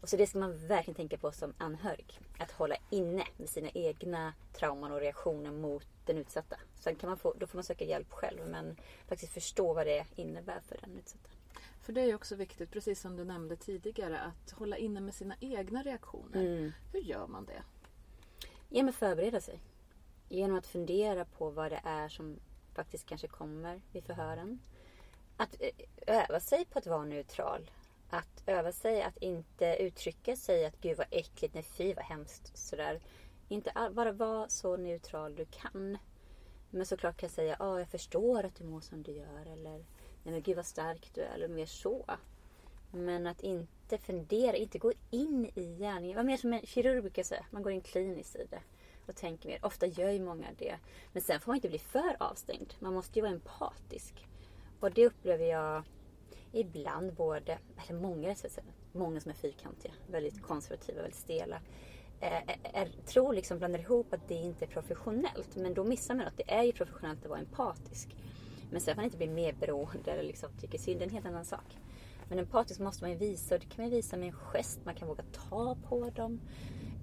Och 0.00 0.08
så 0.08 0.16
det 0.16 0.26
ska 0.26 0.38
man 0.38 0.66
verkligen 0.66 0.94
tänka 0.94 1.18
på 1.18 1.32
som 1.32 1.54
anhörig. 1.58 2.20
Att 2.38 2.50
hålla 2.50 2.76
inne 2.90 3.24
med 3.36 3.48
sina 3.48 3.68
egna 3.68 4.34
trauman 4.52 4.92
och 4.92 5.00
reaktioner 5.00 5.50
mot 5.50 5.86
den 6.06 6.16
utsatta. 6.16 6.56
Sen 6.80 6.96
kan 6.96 7.08
man 7.08 7.18
få, 7.18 7.34
då 7.38 7.46
får 7.46 7.56
man 7.58 7.64
söka 7.64 7.84
hjälp 7.84 8.12
själv 8.12 8.48
men 8.48 8.76
faktiskt 9.08 9.32
förstå 9.32 9.74
vad 9.74 9.86
det 9.86 10.06
innebär 10.16 10.60
för 10.60 10.78
den 10.80 10.98
utsatta. 10.98 11.30
För 11.82 11.92
det 11.92 12.00
är 12.00 12.14
också 12.14 12.34
viktigt, 12.34 12.70
precis 12.70 13.00
som 13.00 13.16
du 13.16 13.24
nämnde 13.24 13.56
tidigare, 13.56 14.20
att 14.20 14.50
hålla 14.50 14.76
inne 14.76 15.00
med 15.00 15.14
sina 15.14 15.34
egna 15.40 15.82
reaktioner. 15.82 16.40
Mm. 16.40 16.72
Hur 16.92 17.00
gör 17.00 17.26
man 17.26 17.44
det? 17.44 17.62
Genom 18.68 18.88
att 18.88 18.94
förbereda 18.94 19.40
sig. 19.40 19.60
Genom 20.32 20.56
att 20.56 20.66
fundera 20.66 21.24
på 21.24 21.50
vad 21.50 21.72
det 21.72 21.80
är 21.84 22.08
som 22.08 22.40
faktiskt 22.74 23.06
kanske 23.06 23.28
kommer 23.28 23.80
vid 23.92 24.04
förhören. 24.04 24.60
Att 25.36 25.56
eh, 25.60 25.70
öva 26.06 26.40
sig 26.40 26.64
på 26.64 26.78
att 26.78 26.86
vara 26.86 27.04
neutral. 27.04 27.70
Att 28.10 28.42
öva 28.46 28.72
sig 28.72 29.02
att 29.02 29.16
inte 29.16 29.76
uttrycka 29.80 30.36
sig 30.36 30.66
att 30.66 30.80
gud 30.80 30.96
vad 30.96 31.06
äckligt, 31.10 31.54
nej 31.54 31.62
fy 31.62 31.94
vad 31.94 32.04
hemskt. 32.04 32.56
Sådär. 32.56 33.00
Inte 33.48 33.90
bara 33.92 34.12
vara 34.12 34.48
så 34.48 34.76
neutral 34.76 35.36
du 35.36 35.44
kan. 35.44 35.98
Men 36.70 36.86
såklart 36.86 37.16
kan 37.16 37.26
jag 37.26 37.34
säga, 37.34 37.56
ja 37.58 37.78
jag 37.78 37.88
förstår 37.88 38.44
att 38.44 38.54
du 38.54 38.64
mår 38.64 38.80
som 38.80 39.02
du 39.02 39.12
gör. 39.12 39.46
Eller 39.46 39.84
nej 40.22 40.32
men 40.32 40.42
gud 40.42 40.56
vad 40.56 40.66
stark 40.66 41.10
du 41.14 41.20
är. 41.20 41.34
Eller 41.34 41.48
mer 41.48 41.66
så. 41.66 42.04
Men 42.90 43.26
att 43.26 43.40
inte 43.40 43.98
fundera, 43.98 44.56
inte 44.56 44.78
gå 44.78 44.92
in 45.10 45.50
i 45.54 45.76
gärningen. 45.78 46.16
Vad 46.16 46.26
mer 46.26 46.36
som 46.36 46.52
en 46.52 46.66
kirurg 46.66 47.00
brukar 47.00 47.22
säga. 47.22 47.46
Man 47.50 47.62
går 47.62 47.72
in 47.72 47.80
kliniskt 47.80 48.36
i 48.36 48.46
det. 48.50 48.62
Och 49.06 49.16
tänker 49.16 49.48
mer. 49.48 49.58
Ofta 49.62 49.86
gör 49.86 50.10
ju 50.10 50.20
många 50.20 50.46
det. 50.58 50.76
Men 51.12 51.22
sen 51.22 51.40
får 51.40 51.50
man 51.50 51.56
inte 51.56 51.68
bli 51.68 51.78
för 51.78 52.16
avstängd. 52.18 52.74
Man 52.78 52.94
måste 52.94 53.18
ju 53.18 53.22
vara 53.22 53.32
empatisk. 53.32 54.26
Och 54.80 54.90
det 54.90 55.06
upplever 55.06 55.44
jag 55.44 55.82
ibland 56.52 57.14
både, 57.14 57.58
eller 57.76 58.00
många, 58.00 58.34
många 58.92 59.20
som 59.20 59.30
är 59.30 59.34
fyrkantiga, 59.34 59.92
väldigt 60.06 60.42
konservativa, 60.42 61.02
väldigt 61.02 61.20
stela. 61.20 61.60
Är, 62.20 62.58
är, 62.62 62.88
tror 63.06 63.32
liksom 63.32 63.58
blandar 63.58 63.78
ihop 63.78 64.12
att 64.12 64.28
det 64.28 64.34
inte 64.34 64.64
är 64.64 64.68
professionellt. 64.68 65.56
Men 65.56 65.74
då 65.74 65.84
missar 65.84 66.14
man 66.14 66.26
att 66.26 66.36
det 66.36 66.52
är 66.52 66.62
ju 66.62 66.72
professionellt 66.72 67.22
att 67.22 67.30
vara 67.30 67.40
empatisk. 67.40 68.16
Men 68.70 68.80
sen 68.80 68.94
får 68.94 68.96
man 68.96 69.04
inte 69.04 69.16
bli 69.16 69.28
mer 69.28 69.52
beroende 69.52 70.12
eller 70.12 70.22
liksom 70.22 70.48
tycker 70.60 70.78
synd, 70.78 71.00
det 71.00 71.04
är 71.04 71.08
en 71.08 71.14
helt 71.14 71.26
annan 71.26 71.44
sak. 71.44 71.78
Men 72.28 72.38
empatisk 72.38 72.80
måste 72.80 73.04
man 73.04 73.10
ju 73.10 73.16
visa 73.16 73.54
och 73.54 73.60
det 73.60 73.66
kan 73.66 73.84
man 73.84 73.90
visa 73.90 74.16
med 74.16 74.26
en 74.26 74.32
gest. 74.32 74.80
Man 74.84 74.94
kan 74.94 75.08
våga 75.08 75.24
ta 75.32 75.76
på 75.88 76.10
dem. 76.10 76.40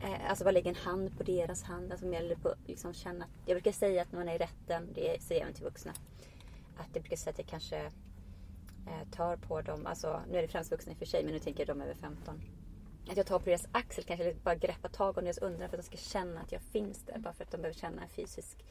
Eh, 0.02 0.30
alltså 0.30 0.44
bara 0.44 0.52
lägga 0.52 0.70
en 0.70 0.76
hand 0.76 1.18
på 1.18 1.24
deras 1.24 1.64
hand. 1.64 1.92
Alltså 1.92 2.06
mer 2.06 2.36
på 2.36 2.54
liksom 2.68 2.94
känna. 2.94 3.26
Jag 3.46 3.56
brukar 3.56 3.72
säga 3.72 4.02
att 4.02 4.12
när 4.12 4.20
man 4.20 4.30
är 4.30 4.36
i 4.36 4.38
rätten, 4.38 4.94
det 4.94 5.22
säger 5.22 5.42
jag 5.42 5.46
även 5.46 5.54
till 5.54 5.64
vuxna. 5.64 5.92
Att 6.78 6.90
jag 6.94 7.02
brukar 7.02 7.18
säga 7.18 7.32
att 7.32 7.40
jag 7.40 7.48
kanske 7.48 7.78
eh, 8.88 9.10
tar 9.12 9.38
på 9.38 9.62
dem, 9.62 9.86
alltså 9.86 10.22
nu 10.32 10.38
är 10.38 10.42
det 10.42 10.48
främst 10.48 10.72
vuxna 10.72 10.92
i 10.92 10.96
och 10.96 11.00
för 11.00 11.06
sig 11.06 11.24
men 11.24 11.34
nu 11.34 11.40
tänker 11.40 11.60
jag 11.60 11.78
de 11.78 11.82
över 11.82 11.94
15. 11.94 12.42
Att 13.10 13.18
jag 13.18 13.26
tar 13.26 13.40
på 13.40 13.46
deras 13.46 13.68
axel 13.72 14.04
kanske 14.04 14.36
bara 14.44 14.56
greppa 14.56 14.88
tag 14.88 15.18
om 15.18 15.24
deras 15.24 15.38
underarm 15.38 15.70
för 15.70 15.78
att 15.78 15.84
de 15.84 15.98
ska 15.98 15.98
känna 15.98 16.42
att 16.42 16.52
jag 16.52 16.62
finns 16.62 17.04
där. 17.06 17.18
Bara 17.20 17.34
för 17.34 17.44
att 17.44 17.52
de 17.52 17.58
behöver 17.58 17.80
känna 17.80 18.02
en 18.02 18.10
fysisk 18.10 18.66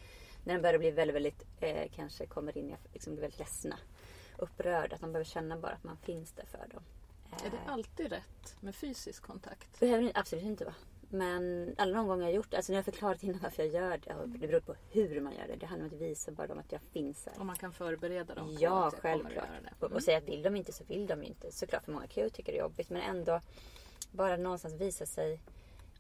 när 0.45 0.55
de 0.55 0.61
börjar 0.61 0.79
bli 0.79 0.91
väldigt, 0.91 1.15
väldigt, 1.15 1.47
eh, 1.61 1.89
kanske 1.97 2.27
kommer 2.27 2.59
in 2.59 2.77
liksom 2.93 3.13
blir 3.13 3.23
väldigt 3.23 3.39
ledsna, 3.39 3.79
upprörda. 4.39 4.95
Att 4.95 5.01
de 5.01 5.13
behöver 5.13 5.25
känna 5.31 5.57
bara 5.57 5.73
att 5.73 5.85
man 5.85 5.97
finns 5.97 6.33
där 6.33 6.47
för 6.47 6.69
dem. 6.75 6.83
Eh, 7.33 7.47
är 7.47 7.51
det 7.51 7.71
alltid 7.71 8.13
rätt 8.13 8.57
med 8.61 8.75
fysisk 8.75 9.23
kontakt? 9.23 9.81
behöver 9.81 10.13
absolut 10.15 10.45
inte 10.45 10.65
vara. 10.65 10.75
Men 11.11 11.75
alla 11.79 11.97
de 11.99 12.07
gånger 12.07 12.23
jag 12.23 12.29
har 12.29 12.37
gjort 12.37 12.51
det, 12.51 12.57
alltså 12.57 12.73
när 12.73 12.79
jag 12.79 12.85
förklarat 12.85 13.23
innan 13.23 13.41
varför 13.43 13.63
jag 13.63 13.73
gör 13.73 13.99
det, 13.99 14.39
det 14.39 14.47
beror 14.49 14.61
på 14.61 14.75
hur 14.91 15.21
man 15.21 15.33
gör 15.33 15.47
det. 15.49 15.57
Det 15.57 15.67
handlar 15.67 15.89
om 15.89 15.95
att 15.95 16.01
visa 16.01 16.33
bara 16.33 16.47
dem 16.47 16.59
att 16.59 16.73
jag 16.73 16.81
finns 16.93 17.27
här. 17.27 17.41
Och 17.41 17.47
man 17.47 17.57
kan 17.57 17.73
förbereda 17.73 18.35
dem 18.35 18.47
på 18.47 18.63
ja, 18.63 18.87
att 18.87 18.93
jag 18.93 19.03
självklart. 19.03 19.35
kommer 19.35 19.43
att 19.43 19.49
göra 19.49 19.61
det. 19.61 19.87
Mm. 19.87 19.97
Och 19.97 20.03
säga 20.03 20.19
att 20.19 20.29
vill 20.29 20.43
de 20.43 20.57
inte 20.57 20.73
så 20.73 20.85
vill 20.85 21.07
de 21.07 21.23
inte. 21.23 21.53
Såklart 21.53 21.85
för 21.85 21.93
många 21.93 22.07
kan 22.07 22.25
ju 22.25 22.31
tycka 22.31 22.53
det 22.53 22.59
är 22.59 22.63
jobbigt 22.63 22.91
men 22.91 23.03
ändå 23.03 23.41
bara 24.11 24.37
någonstans 24.37 24.75
visa 24.75 25.07
sig 25.07 25.41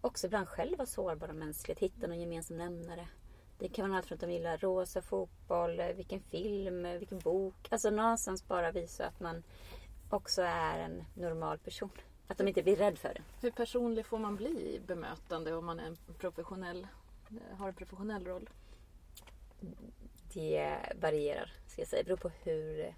också 0.00 0.26
ibland 0.26 0.48
själv 0.48 0.78
vara 0.78 0.86
sårbara 0.86 1.32
mänskligt. 1.32 1.78
Hitta 1.78 2.06
någon 2.06 2.20
gemensam 2.20 2.56
nämnare. 2.56 3.08
Det 3.58 3.68
kan 3.68 3.88
vara 3.88 3.98
allt 3.98 4.06
från 4.06 4.16
att 4.16 4.20
de 4.20 4.30
gillar 4.30 4.58
rosa 4.58 5.02
fotboll, 5.02 5.82
vilken 5.96 6.20
film, 6.20 6.82
vilken 6.98 7.18
bok. 7.18 7.68
Alltså 7.70 7.90
någonstans 7.90 8.48
bara 8.48 8.72
visa 8.72 9.06
att 9.06 9.20
man 9.20 9.42
också 10.10 10.42
är 10.42 10.78
en 10.78 11.04
normal 11.14 11.58
person. 11.58 11.90
Att 12.28 12.38
de 12.38 12.48
inte 12.48 12.62
blir 12.62 12.76
rädda 12.76 12.96
för 12.96 13.14
det. 13.14 13.22
Hur 13.40 13.50
personlig 13.50 14.06
får 14.06 14.18
man 14.18 14.36
bli 14.36 14.74
i 14.74 14.80
bemötande 14.86 15.54
om 15.54 15.66
man 15.66 15.80
är 15.80 15.86
en 15.86 15.96
professionell, 16.18 16.86
har 17.58 17.68
en 17.68 17.74
professionell 17.74 18.24
roll? 18.24 18.48
Det 20.32 20.78
varierar, 21.00 21.52
ska 21.66 21.80
jag 21.80 21.88
säga. 21.88 22.02
Det 22.02 22.06
beror 22.06 22.16
på 22.16 22.30
hur, 22.42 22.94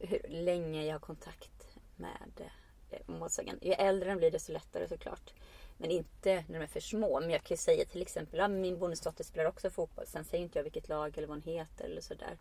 hur 0.00 0.28
länge 0.28 0.84
jag 0.84 0.94
har 0.94 1.00
kontakt 1.00 1.76
med 1.96 2.50
eh, 2.90 3.00
målsäganden. 3.06 3.68
Ju 3.68 3.72
äldre 3.72 4.10
de 4.10 4.16
blir 4.16 4.30
desto 4.30 4.52
lättare 4.52 4.88
såklart. 4.88 5.34
Men 5.76 5.90
inte 5.90 6.44
när 6.48 6.58
de 6.58 6.64
är 6.64 6.66
för 6.66 6.80
små. 6.80 7.20
Men 7.20 7.30
jag 7.30 7.42
kan 7.42 7.54
ju 7.54 7.58
säga 7.58 7.84
till 7.84 8.02
exempel 8.02 8.40
att 8.40 8.50
min 8.50 8.78
bonusdotter 8.78 9.24
spelar 9.24 9.48
också 9.48 9.70
fotboll. 9.70 10.06
Sen 10.06 10.24
säger 10.24 10.44
inte 10.44 10.58
jag 10.58 10.64
vilket 10.64 10.88
lag 10.88 11.18
eller 11.18 11.28
vad 11.28 11.36
hon 11.36 11.54
heter 11.54 11.84
eller 11.84 12.00
sådär. 12.00 12.38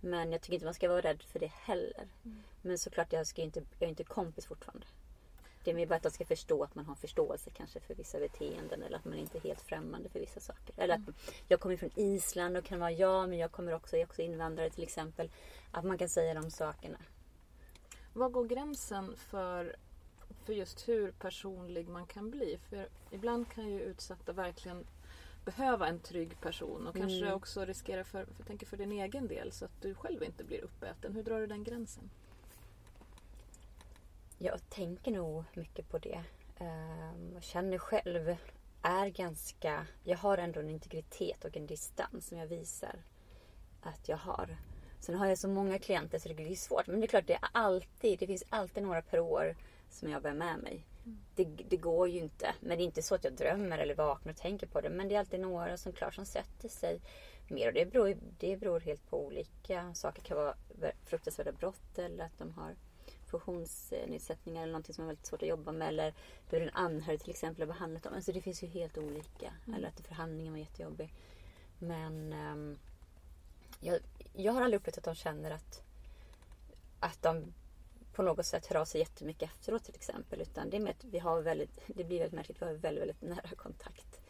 Men 0.00 0.32
jag 0.32 0.40
tycker 0.40 0.54
inte 0.54 0.64
man 0.64 0.74
ska 0.74 0.88
vara 0.88 1.00
rädd 1.00 1.22
för 1.22 1.38
det 1.38 1.52
heller. 1.52 2.08
Mm. 2.24 2.42
Men 2.62 2.78
såklart, 2.78 3.12
jag, 3.12 3.26
ska 3.26 3.42
inte, 3.42 3.62
jag 3.78 3.86
är 3.86 3.90
inte 3.90 4.04
kompis 4.04 4.46
fortfarande. 4.46 4.86
Det 5.64 5.70
är 5.70 5.74
mer 5.74 5.86
bara 5.86 5.94
att 5.94 6.02
de 6.02 6.10
ska 6.10 6.24
förstå 6.24 6.64
att 6.64 6.74
man 6.74 6.86
har 6.86 6.94
förståelse 6.94 7.50
kanske 7.50 7.80
för 7.80 7.94
vissa 7.94 8.18
beteenden 8.18 8.82
eller 8.82 8.96
att 8.96 9.04
man 9.04 9.18
inte 9.18 9.38
är 9.38 9.42
helt 9.42 9.60
främmande 9.60 10.08
för 10.08 10.20
vissa 10.20 10.40
saker. 10.40 10.74
Eller 10.76 10.94
att 10.94 11.00
mm. 11.00 11.14
jag 11.48 11.60
kommer 11.60 11.76
från 11.76 11.90
Island 11.94 12.56
och 12.56 12.64
kan 12.64 12.80
vara 12.80 12.90
ja, 12.90 13.26
men 13.26 13.38
jag 13.38 13.52
kommer 13.52 13.74
också, 13.74 13.96
jag 13.96 14.00
är 14.00 14.06
också 14.06 14.22
invandrare 14.22 14.70
till 14.70 14.82
exempel. 14.82 15.30
Att 15.70 15.84
man 15.84 15.98
kan 15.98 16.08
säga 16.08 16.34
de 16.34 16.50
sakerna. 16.50 16.98
Var 18.12 18.28
går 18.28 18.44
gränsen 18.44 19.16
för, 19.16 19.76
för 20.44 20.52
just 20.52 20.88
hur 20.88 21.10
personlig 21.12 21.88
man 21.88 22.06
kan 22.06 22.30
bli? 22.30 22.58
För 22.70 22.88
ibland 23.10 23.48
kan 23.48 23.68
ju 23.68 23.80
utsatta 23.80 24.32
verkligen 24.32 24.86
behöva 25.44 25.88
en 25.88 25.98
trygg 26.00 26.40
person 26.40 26.86
och 26.86 26.96
kanske 26.96 27.18
mm. 27.18 27.34
också 27.34 27.64
riskera 27.64 28.04
för, 28.04 28.24
för, 28.24 28.44
tänker 28.44 28.66
för 28.66 28.76
din 28.76 28.92
egen 28.92 29.26
del 29.26 29.52
så 29.52 29.64
att 29.64 29.82
du 29.82 29.94
själv 29.94 30.22
inte 30.22 30.44
blir 30.44 30.60
uppäten. 30.64 31.14
Hur 31.14 31.22
drar 31.22 31.40
du 31.40 31.46
den 31.46 31.64
gränsen? 31.64 32.10
Jag 34.44 34.70
tänker 34.70 35.10
nog 35.10 35.44
mycket 35.54 35.88
på 35.88 35.98
det. 35.98 36.24
Ehm, 36.58 37.32
jag 37.34 37.42
känner 37.42 37.78
själv 37.78 38.36
är 38.82 39.08
ganska... 39.08 39.86
Jag 40.02 40.18
har 40.18 40.38
ändå 40.38 40.60
en 40.60 40.70
integritet 40.70 41.44
och 41.44 41.56
en 41.56 41.66
distans 41.66 42.28
som 42.28 42.38
jag 42.38 42.46
visar 42.46 43.02
att 43.80 44.08
jag 44.08 44.16
har. 44.16 44.56
Sen 45.00 45.14
har 45.14 45.26
jag 45.26 45.38
så 45.38 45.48
många 45.48 45.78
klienter 45.78 46.18
så 46.18 46.28
det 46.28 46.34
blir 46.34 46.56
svårt. 46.56 46.86
Men 46.86 47.00
det 47.00 47.06
är 47.06 47.08
klart, 47.08 47.26
det, 47.26 47.34
är 47.34 47.48
alltid, 47.52 48.18
det 48.18 48.26
finns 48.26 48.44
alltid 48.48 48.82
några 48.82 49.02
per 49.02 49.20
år 49.20 49.56
som 49.90 50.10
jag 50.10 50.22
bär 50.22 50.34
med 50.34 50.58
mig. 50.58 50.86
Mm. 51.04 51.18
Det, 51.34 51.44
det, 51.44 51.76
går 51.76 52.08
ju 52.08 52.18
inte. 52.18 52.54
Men 52.60 52.78
det 52.78 52.84
är 52.84 52.86
inte 52.86 53.02
så 53.02 53.14
att 53.14 53.24
jag 53.24 53.32
drömmer 53.32 53.78
eller 53.78 53.94
vaknar 53.94 54.32
och 54.32 54.38
tänker 54.38 54.66
på 54.66 54.80
det. 54.80 54.90
Men 54.90 55.08
det 55.08 55.14
är 55.14 55.18
alltid 55.18 55.40
några 55.40 55.76
som 55.76 55.92
klart 55.92 56.14
som 56.14 56.26
sätter 56.26 56.68
sig 56.68 57.00
mer. 57.48 57.68
Och 57.68 57.74
det 57.74 57.92
beror, 57.92 58.16
det 58.38 58.56
beror 58.56 58.80
helt 58.80 59.10
på 59.10 59.26
olika 59.26 59.94
saker. 59.94 60.22
Det 60.22 60.28
kan 60.28 60.36
vara 60.36 60.54
fruktansvärda 61.04 61.52
brott 61.52 61.98
eller 61.98 62.24
att 62.24 62.38
de 62.38 62.52
har 62.52 62.74
funktionsnedsättningar 63.38 64.62
eller 64.62 64.72
någonting 64.72 64.94
som 64.94 65.04
är 65.04 65.06
väldigt 65.06 65.26
svårt 65.26 65.42
att 65.42 65.48
jobba 65.48 65.72
med. 65.72 65.88
Eller 65.88 66.14
hur 66.50 66.62
en 66.62 66.70
anhörig 66.72 67.20
till 67.20 67.30
exempel 67.30 67.62
har 67.62 67.74
behandlat 67.74 68.02
dem. 68.02 68.14
Alltså 68.14 68.32
det 68.32 68.40
finns 68.40 68.62
ju 68.62 68.66
helt 68.66 68.98
olika. 68.98 69.52
Mm. 69.66 69.78
Eller 69.78 69.88
att 69.88 70.00
förhandlingen 70.00 70.52
var 70.52 70.60
jättejobbig. 70.60 71.14
Men 71.78 72.32
um, 72.32 72.78
jag, 73.80 73.98
jag 74.34 74.52
har 74.52 74.62
aldrig 74.62 74.80
upplevt 74.80 74.98
att 74.98 75.04
de 75.04 75.14
känner 75.14 75.50
att, 75.50 75.82
att 77.00 77.22
de 77.22 77.52
på 78.14 78.22
något 78.22 78.46
sätt 78.46 78.66
hör 78.66 78.76
av 78.76 78.84
sig 78.84 79.00
jättemycket 79.00 79.50
efteråt 79.50 79.84
till 79.84 79.94
exempel. 79.94 80.40
Utan 80.40 80.70
det 80.70 80.76
är 80.76 80.80
med 80.80 80.90
att 80.90 81.04
vi 81.04 81.18
har 81.18 81.42
väldigt, 81.42 81.80
det 81.86 82.04
blir 82.04 82.18
väldigt 82.18 82.34
märkligt, 82.34 82.62
vi 82.62 82.66
har 82.66 82.72
väldigt, 82.72 83.02
väldigt 83.02 83.22
nära 83.22 83.56
kontakt 83.56 84.20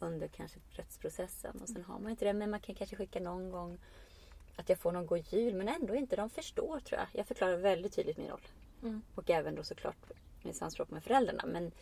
under 0.00 0.28
kanske 0.28 0.58
rättsprocessen. 0.70 1.60
Och 1.62 1.68
sen 1.68 1.84
har 1.84 1.98
man 1.98 2.10
inte 2.10 2.24
det, 2.24 2.32
men 2.32 2.50
man 2.50 2.60
kan 2.60 2.74
kanske 2.74 2.96
skicka 2.96 3.20
någon 3.20 3.50
gång 3.50 3.78
att 4.58 4.68
jag 4.68 4.78
får 4.78 4.92
någon 4.92 5.06
god 5.06 5.32
jul. 5.32 5.54
Men 5.54 5.68
ändå 5.68 5.94
inte, 5.94 6.16
de 6.16 6.30
förstår 6.30 6.80
tror 6.80 7.00
jag. 7.00 7.08
Jag 7.12 7.26
förklarar 7.26 7.56
väldigt 7.56 7.92
tydligt 7.92 8.16
min 8.16 8.28
roll. 8.28 8.46
Mm. 8.82 9.02
Och 9.14 9.30
även 9.30 9.54
då 9.54 9.62
såklart 9.62 9.96
min 10.42 10.54
samspråk 10.54 10.90
med 10.90 11.04
föräldrarna. 11.04 11.42
Men, 11.46 11.72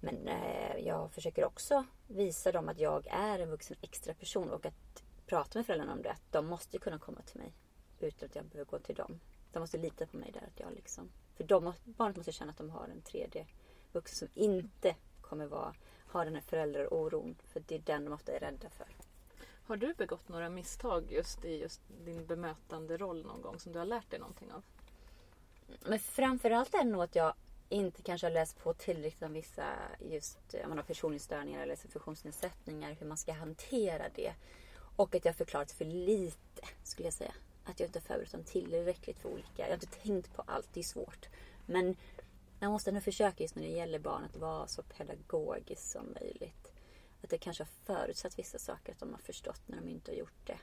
men 0.00 0.28
eh, 0.28 0.76
jag 0.78 1.12
försöker 1.12 1.44
också 1.44 1.84
visa 2.08 2.52
dem 2.52 2.68
att 2.68 2.80
jag 2.80 3.06
är 3.10 3.38
en 3.38 3.50
vuxen 3.50 3.76
extra 3.82 4.14
person 4.14 4.50
och 4.50 4.66
att 4.66 5.02
prata 5.26 5.58
med 5.58 5.66
föräldrarna 5.66 5.92
om 5.92 6.02
det. 6.02 6.10
Att 6.10 6.32
de 6.32 6.46
måste 6.46 6.78
kunna 6.78 6.98
komma 6.98 7.22
till 7.22 7.40
mig 7.40 7.52
utan 8.00 8.28
att 8.28 8.36
jag 8.36 8.44
behöver 8.44 8.70
gå 8.70 8.78
till 8.78 8.94
dem. 8.94 9.20
De 9.52 9.60
måste 9.60 9.78
lita 9.78 10.06
på 10.06 10.16
mig 10.16 10.30
där. 10.32 10.42
Att 10.46 10.60
jag 10.60 10.72
liksom, 10.72 11.10
för 11.36 11.44
de, 11.44 11.72
barnet 11.84 12.16
måste 12.16 12.32
känna 12.32 12.50
att 12.50 12.58
de 12.58 12.70
har 12.70 12.88
en 12.88 13.02
tredje 13.02 13.46
vuxen 13.92 14.28
som 14.28 14.42
inte 14.42 14.94
kommer 15.20 15.46
vara, 15.46 15.74
ha 16.12 16.24
den 16.24 16.34
här 16.34 16.42
föräldraoron. 16.42 17.36
För 17.44 17.62
det 17.66 17.74
är 17.74 17.78
den 17.78 18.04
de 18.04 18.12
ofta 18.12 18.32
är 18.32 18.40
rädda 18.40 18.70
för. 18.70 18.86
Har 19.68 19.76
du 19.76 19.94
begått 19.94 20.28
några 20.28 20.48
misstag 20.48 21.12
just 21.12 21.44
i 21.44 21.60
just 21.60 21.80
din 22.04 22.26
bemötande 22.26 22.96
roll 22.96 23.26
någon 23.26 23.42
gång 23.42 23.58
som 23.58 23.72
du 23.72 23.78
har 23.78 23.86
lärt 23.86 24.10
dig 24.10 24.18
någonting 24.18 24.52
av? 24.52 24.62
Men 25.80 25.98
framförallt 25.98 26.74
är 26.74 26.84
det 26.84 26.90
nog 26.90 27.02
att 27.02 27.14
jag 27.14 27.34
inte 27.68 28.02
kanske 28.02 28.26
har 28.26 28.32
läst 28.32 28.58
på 28.58 28.74
tillräckligt 28.74 29.22
om 29.22 29.32
vissa 29.32 29.64
just 30.10 30.54
eh, 30.54 30.62
om 30.62 30.68
man 30.68 30.78
har 30.78 30.84
personlighetsstörningar 30.84 31.62
eller 31.62 31.76
funktionsnedsättningar, 31.76 32.96
hur 33.00 33.06
man 33.06 33.16
ska 33.16 33.32
hantera 33.32 34.04
det. 34.14 34.32
Och 34.96 35.14
att 35.14 35.24
jag 35.24 35.32
har 35.32 35.36
förklarat 35.36 35.72
för 35.72 35.84
lite, 35.84 36.62
skulle 36.82 37.06
jag 37.06 37.14
säga. 37.14 37.34
Att 37.64 37.80
jag 37.80 37.88
inte 37.88 37.98
har 37.98 38.04
förberett 38.04 38.32
dem 38.32 38.44
tillräckligt 38.44 39.18
för 39.18 39.28
olika. 39.28 39.62
Jag 39.62 39.66
har 39.66 39.74
inte 39.74 39.86
tänkt 39.86 40.34
på 40.34 40.42
allt, 40.46 40.68
det 40.72 40.80
är 40.80 40.84
svårt. 40.84 41.28
Men 41.66 41.96
man 42.60 42.72
måste 42.72 42.92
nog 42.92 43.02
försöka 43.02 43.42
just 43.42 43.54
när 43.54 43.62
det 43.62 43.68
gäller 43.68 43.98
barn 43.98 44.24
att 44.24 44.36
vara 44.36 44.66
så 44.66 44.82
pedagogisk 44.82 45.82
som 45.82 46.16
möjligt. 46.20 46.67
Att 47.22 47.30
det 47.30 47.38
kanske 47.38 47.62
har 47.62 47.68
förutsatt 47.84 48.38
vissa 48.38 48.58
saker 48.58 48.92
att 48.92 48.98
de 48.98 49.10
har 49.10 49.18
förstått 49.18 49.60
när 49.66 49.76
de 49.76 49.88
inte 49.88 50.10
har 50.10 50.16
gjort 50.16 50.46
det. 50.46 50.58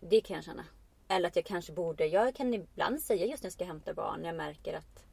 Det 0.00 0.20
kan 0.20 0.36
jag 0.36 0.44
känna. 0.44 0.64
Eller 1.08 1.28
att 1.28 1.36
jag 1.36 1.44
kanske 1.44 1.72
borde, 1.72 2.06
jag 2.06 2.34
kan 2.34 2.54
ibland 2.54 3.00
säga 3.02 3.26
just 3.26 3.42
när 3.42 3.46
jag 3.46 3.52
ska 3.52 3.64
hämta 3.64 3.94
barn, 3.94 4.20
när 4.20 4.28
jag 4.28 4.36
märker 4.36 4.74
att 4.74 5.04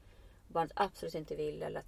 barnet 0.48 0.72
absolut 0.76 1.16
inte 1.16 1.36
vill 1.36 1.64
eller 1.64 1.80
att 1.80 1.86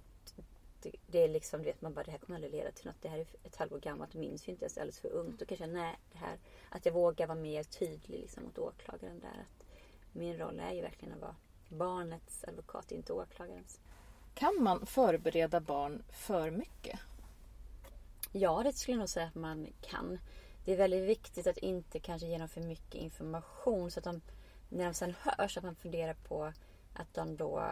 det 1.06 1.24
är 1.24 1.28
liksom, 1.28 1.62
du 1.62 1.64
vet, 1.64 1.82
man 1.82 1.94
bara 1.94 2.04
det 2.04 2.10
här 2.10 2.18
kommer 2.18 2.36
aldrig 2.36 2.52
leda 2.52 2.70
till 2.70 2.86
något. 2.86 3.02
Det 3.02 3.08
här 3.08 3.18
är 3.18 3.26
ett 3.44 3.56
halvår 3.56 3.80
gammalt 3.80 4.14
och 4.14 4.20
minns 4.20 4.48
ju 4.48 4.52
inte 4.52 4.64
ens 4.64 4.78
alldeles 4.78 5.00
för 5.00 5.08
ungt. 5.08 5.38
Då 5.38 5.46
kanske 5.46 5.66
nej, 5.66 5.98
det 6.12 6.18
här, 6.18 6.38
att 6.70 6.86
jag 6.86 6.92
vågar 6.92 7.26
vara 7.26 7.38
mer 7.38 7.62
tydlig 7.62 8.20
liksom 8.20 8.44
mot 8.44 8.58
åklagaren 8.58 9.20
där. 9.20 9.28
Att 9.40 9.66
min 10.12 10.38
roll 10.38 10.60
är 10.60 10.72
ju 10.72 10.82
verkligen 10.82 11.14
att 11.14 11.20
vara 11.20 11.36
barnets 11.68 12.44
advokat, 12.44 12.92
inte 12.92 13.12
åklagarens. 13.12 13.80
Kan 14.34 14.62
man 14.62 14.86
förbereda 14.86 15.60
barn 15.60 16.02
för 16.12 16.50
mycket? 16.50 17.00
Ja, 18.36 18.62
det 18.62 18.72
skulle 18.72 18.94
jag 18.94 18.98
nog 18.98 19.08
säga 19.08 19.26
att 19.26 19.34
man 19.34 19.66
kan. 19.80 20.18
Det 20.64 20.72
är 20.72 20.76
väldigt 20.76 21.08
viktigt 21.08 21.46
att 21.46 21.58
inte 21.58 22.00
kanske 22.00 22.28
ge 22.28 22.38
dem 22.38 22.48
för 22.48 22.60
mycket 22.60 22.94
information 22.94 23.90
så 23.90 24.00
att 24.00 24.04
de, 24.04 24.20
när 24.68 24.84
de 24.84 24.94
sen 24.94 25.14
hörs, 25.20 25.56
att 25.56 25.64
man 25.64 25.74
funderar 25.74 26.14
på 26.14 26.52
att 26.94 27.14
de 27.14 27.36
då 27.36 27.70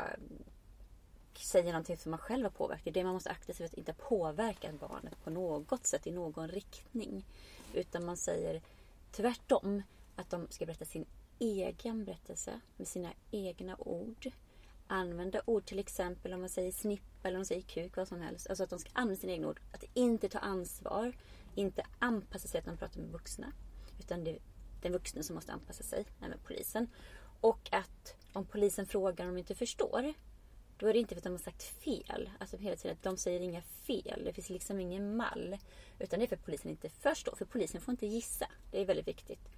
säger 1.38 1.73
någonting 1.73 1.97
som 1.97 2.11
man 2.11 2.19
själv 2.19 2.45
har 2.45 2.50
påverkat. 2.50 2.95
Det 2.95 3.04
man 3.04 3.14
måste 3.14 3.31
akta 3.31 3.47
sig 3.47 3.54
för 3.57 3.64
att 3.64 3.78
inte 3.78 3.92
påverka 3.92 4.73
barnet 4.73 5.25
på 5.25 5.31
något 5.31 5.87
sätt 5.87 6.07
i 6.07 6.11
någon 6.11 6.49
riktning. 6.49 7.26
Utan 7.75 8.04
man 8.04 8.16
säger 8.16 8.62
tvärtom 9.12 9.83
att 10.16 10.31
de 10.31 10.47
ska 10.50 10.66
berätta 10.66 10.85
sin 10.85 11.07
egen 11.38 12.04
berättelse 12.04 12.61
med 12.76 12.88
sina 12.88 13.12
egna 13.31 13.76
ord. 13.78 14.31
Använda 14.87 15.42
ord 15.45 15.64
till 15.64 15.78
exempel 15.78 16.33
om 16.33 16.40
man 16.40 16.49
säger 16.49 16.73
eller 17.23 17.38
om 17.38 17.45
säger 17.45 17.62
kuk, 17.62 17.97
vad 17.97 18.09
som 18.09 18.21
helst. 18.21 18.47
Alltså 18.47 18.64
att 18.64 18.71
de 18.71 18.79
ska 18.79 18.91
använda 18.93 19.21
sina 19.21 19.33
egna 19.33 19.49
ord. 19.49 19.61
Att 19.73 19.85
inte 19.95 20.29
ta 20.29 20.38
ansvar, 20.38 21.17
inte 21.55 21.87
anpassa 21.99 22.49
sig 22.49 22.59
att 22.59 22.64
de 22.64 22.76
pratar 22.76 23.00
med 23.00 23.11
vuxna. 23.11 23.52
Utan 23.99 24.25
det 24.25 24.31
är 24.31 24.38
den 24.83 24.93
vuxna 24.93 25.23
som 25.23 25.35
måste 25.35 25.52
anpassa 25.52 25.83
sig, 25.83 26.05
även 26.23 26.38
polisen. 26.45 26.88
Och 27.41 27.69
att 27.73 28.17
om 28.33 28.47
polisen 28.47 28.87
frågar 28.87 29.26
om 29.26 29.35
de 29.35 29.38
inte 29.38 29.55
förstår, 29.55 30.14
då 30.76 30.87
är 30.87 30.93
det 30.93 30.99
inte 30.99 31.14
för 31.14 31.21
att 31.21 31.25
de 31.25 31.33
har 31.33 31.38
sagt 31.38 31.62
fel. 31.62 32.31
Alltså 32.38 32.57
hela 32.57 32.76
tiden, 32.76 32.97
de 33.02 33.17
säger 33.17 33.41
inga 33.41 33.62
fel. 33.62 34.23
Det 34.25 34.33
finns 34.33 34.50
liksom 34.50 34.81
ingen 34.81 35.17
mall. 35.17 35.59
Utan 35.99 36.19
det 36.19 36.25
är 36.25 36.29
för 36.29 36.37
att 36.37 36.45
polisen 36.45 36.71
inte 36.71 36.88
förstår. 36.88 37.35
För 37.37 37.45
polisen 37.45 37.81
får 37.81 37.93
inte 37.93 38.07
gissa. 38.07 38.47
Det 38.71 38.81
är 38.81 38.85
väldigt 38.85 39.09
viktigt. 39.09 39.49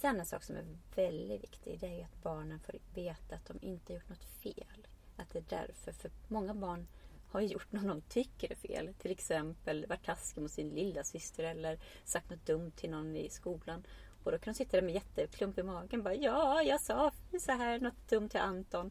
Sen 0.00 0.20
en 0.20 0.26
sak 0.26 0.44
som 0.44 0.56
är 0.56 0.64
väldigt 0.94 1.42
viktig. 1.42 1.80
Det 1.80 2.00
är 2.00 2.04
att 2.04 2.22
barnen 2.22 2.60
får 2.60 2.74
veta 2.94 3.34
att 3.34 3.46
de 3.46 3.58
inte 3.62 3.92
har 3.92 4.00
gjort 4.00 4.08
något 4.08 4.24
fel. 4.24 4.86
Att 5.18 5.30
det 5.32 5.38
är 5.38 5.44
därför. 5.48 5.92
För 5.92 6.10
många 6.28 6.54
barn 6.54 6.86
har 7.30 7.40
gjort 7.40 7.72
något 7.72 7.84
de 7.84 8.00
tycker 8.00 8.52
är 8.52 8.56
fel. 8.56 8.94
Till 8.94 9.10
exempel 9.10 9.86
varit 9.86 10.04
taskig 10.04 10.40
mot 10.42 10.50
sin 10.50 10.68
lilla 10.68 11.04
syster 11.04 11.44
eller 11.44 11.78
sagt 12.04 12.30
något 12.30 12.46
dumt 12.46 12.70
till 12.70 12.90
någon 12.90 13.16
i 13.16 13.30
skolan. 13.30 13.86
Och 14.24 14.32
då 14.32 14.38
kan 14.38 14.52
de 14.52 14.56
sitta 14.56 14.76
där 14.76 14.82
med 14.82 14.94
jätteklump 14.94 15.58
i 15.58 15.62
magen. 15.62 16.02
Bara, 16.02 16.14
ja, 16.14 16.62
jag 16.62 16.80
sa 16.80 17.12
så 17.40 17.52
här 17.52 17.80
något 17.80 18.08
dumt 18.08 18.28
till 18.28 18.40
Anton. 18.40 18.90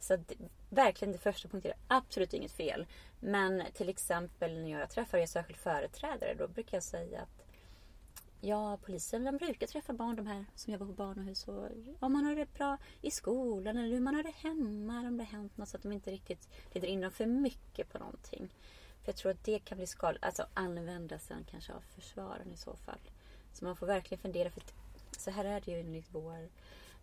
Så 0.00 0.14
att, 0.14 0.32
verkligen 0.68 1.12
det 1.12 1.18
första 1.18 1.48
punkten 1.48 1.72
är 1.72 1.96
absolut 1.96 2.34
inget 2.34 2.52
fel. 2.52 2.86
Men 3.20 3.62
till 3.74 3.88
exempel 3.88 4.62
när 4.62 4.70
jag 4.70 4.90
träffar 4.90 5.18
en 5.18 5.28
särskild 5.28 5.58
företrädare 5.58 6.34
då 6.34 6.48
brukar 6.48 6.76
jag 6.76 6.84
säga 6.84 7.20
att 7.20 7.41
Ja, 8.44 8.78
polisen 8.82 9.24
de 9.24 9.36
brukar 9.36 9.66
träffa 9.66 9.92
barn, 9.92 10.16
de 10.16 10.26
här 10.26 10.44
som 10.54 10.72
jobbar 10.72 10.86
på 10.86 10.92
barnahus. 10.92 11.48
Och 11.48 11.68
om 12.00 12.12
man 12.12 12.24
har 12.24 12.36
det 12.36 12.54
bra 12.54 12.78
i 13.00 13.10
skolan 13.10 13.76
eller 13.76 13.94
hur 13.94 14.00
man 14.00 14.14
har 14.14 14.22
det 14.22 14.34
hemma. 14.36 14.98
Om 14.98 15.16
det 15.16 15.24
har 15.24 15.30
hänt 15.30 15.56
något 15.56 15.68
så 15.68 15.76
att 15.76 15.82
de 15.82 15.92
inte 15.92 16.10
riktigt 16.10 16.48
leder 16.72 16.88
in 16.88 17.00
dem 17.00 17.10
för 17.10 17.26
mycket 17.26 17.92
på 17.92 17.98
någonting. 17.98 18.48
För 19.02 19.08
jag 19.08 19.16
tror 19.16 19.32
att 19.32 19.44
det 19.44 19.58
kan 19.58 19.78
bli 19.78 19.86
skadligt. 19.86 20.24
Alltså 20.24 20.46
använda 20.54 21.18
sen 21.18 21.44
kanske 21.50 21.72
av 21.72 21.80
försvaren 21.80 22.52
i 22.52 22.56
så 22.56 22.76
fall. 22.76 23.00
Så 23.52 23.64
man 23.64 23.76
får 23.76 23.86
verkligen 23.86 24.22
fundera. 24.22 24.50
För 24.50 24.62
så 25.18 25.30
här 25.30 25.44
är 25.44 25.60
det 25.60 25.70
ju 25.70 25.80
enligt 25.80 26.08
vår 26.12 26.48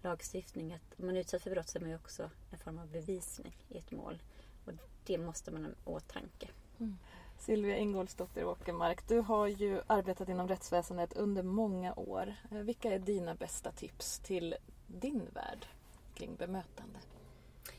lagstiftning 0.01 0.74
att 0.74 1.00
om 1.00 1.05
man 1.05 1.15
är 1.15 1.19
utsatt 1.19 1.41
för 1.41 1.51
brott 1.51 1.69
så 1.69 1.77
är 1.77 1.81
man 1.81 1.89
ju 1.89 1.96
också 1.96 2.29
en 2.51 2.60
form 2.60 2.79
av 2.79 2.88
bevisning 2.88 3.53
i 3.69 3.77
ett 3.77 3.91
mål. 3.91 4.22
Och 4.65 4.74
det 5.05 5.17
måste 5.17 5.51
man 5.51 5.63
ha 5.63 5.72
i 5.72 5.75
åtanke. 5.86 6.50
Mm. 6.79 6.98
Silvia 7.39 7.77
Ingolfsdotter 7.77 8.46
Åkermark, 8.46 9.08
du 9.08 9.19
har 9.19 9.48
ju 9.48 9.81
arbetat 9.88 10.29
inom 10.29 10.48
rättsväsendet 10.48 11.13
under 11.13 11.43
många 11.43 11.93
år. 11.93 12.36
Eh, 12.51 12.58
vilka 12.58 12.93
är 12.93 13.00
dina 13.00 13.36
bästa 13.36 13.72
tips 13.72 14.19
till 14.19 14.55
din 14.88 15.22
värld 15.34 15.65
kring 16.13 16.36
bemötande? 16.36 17.00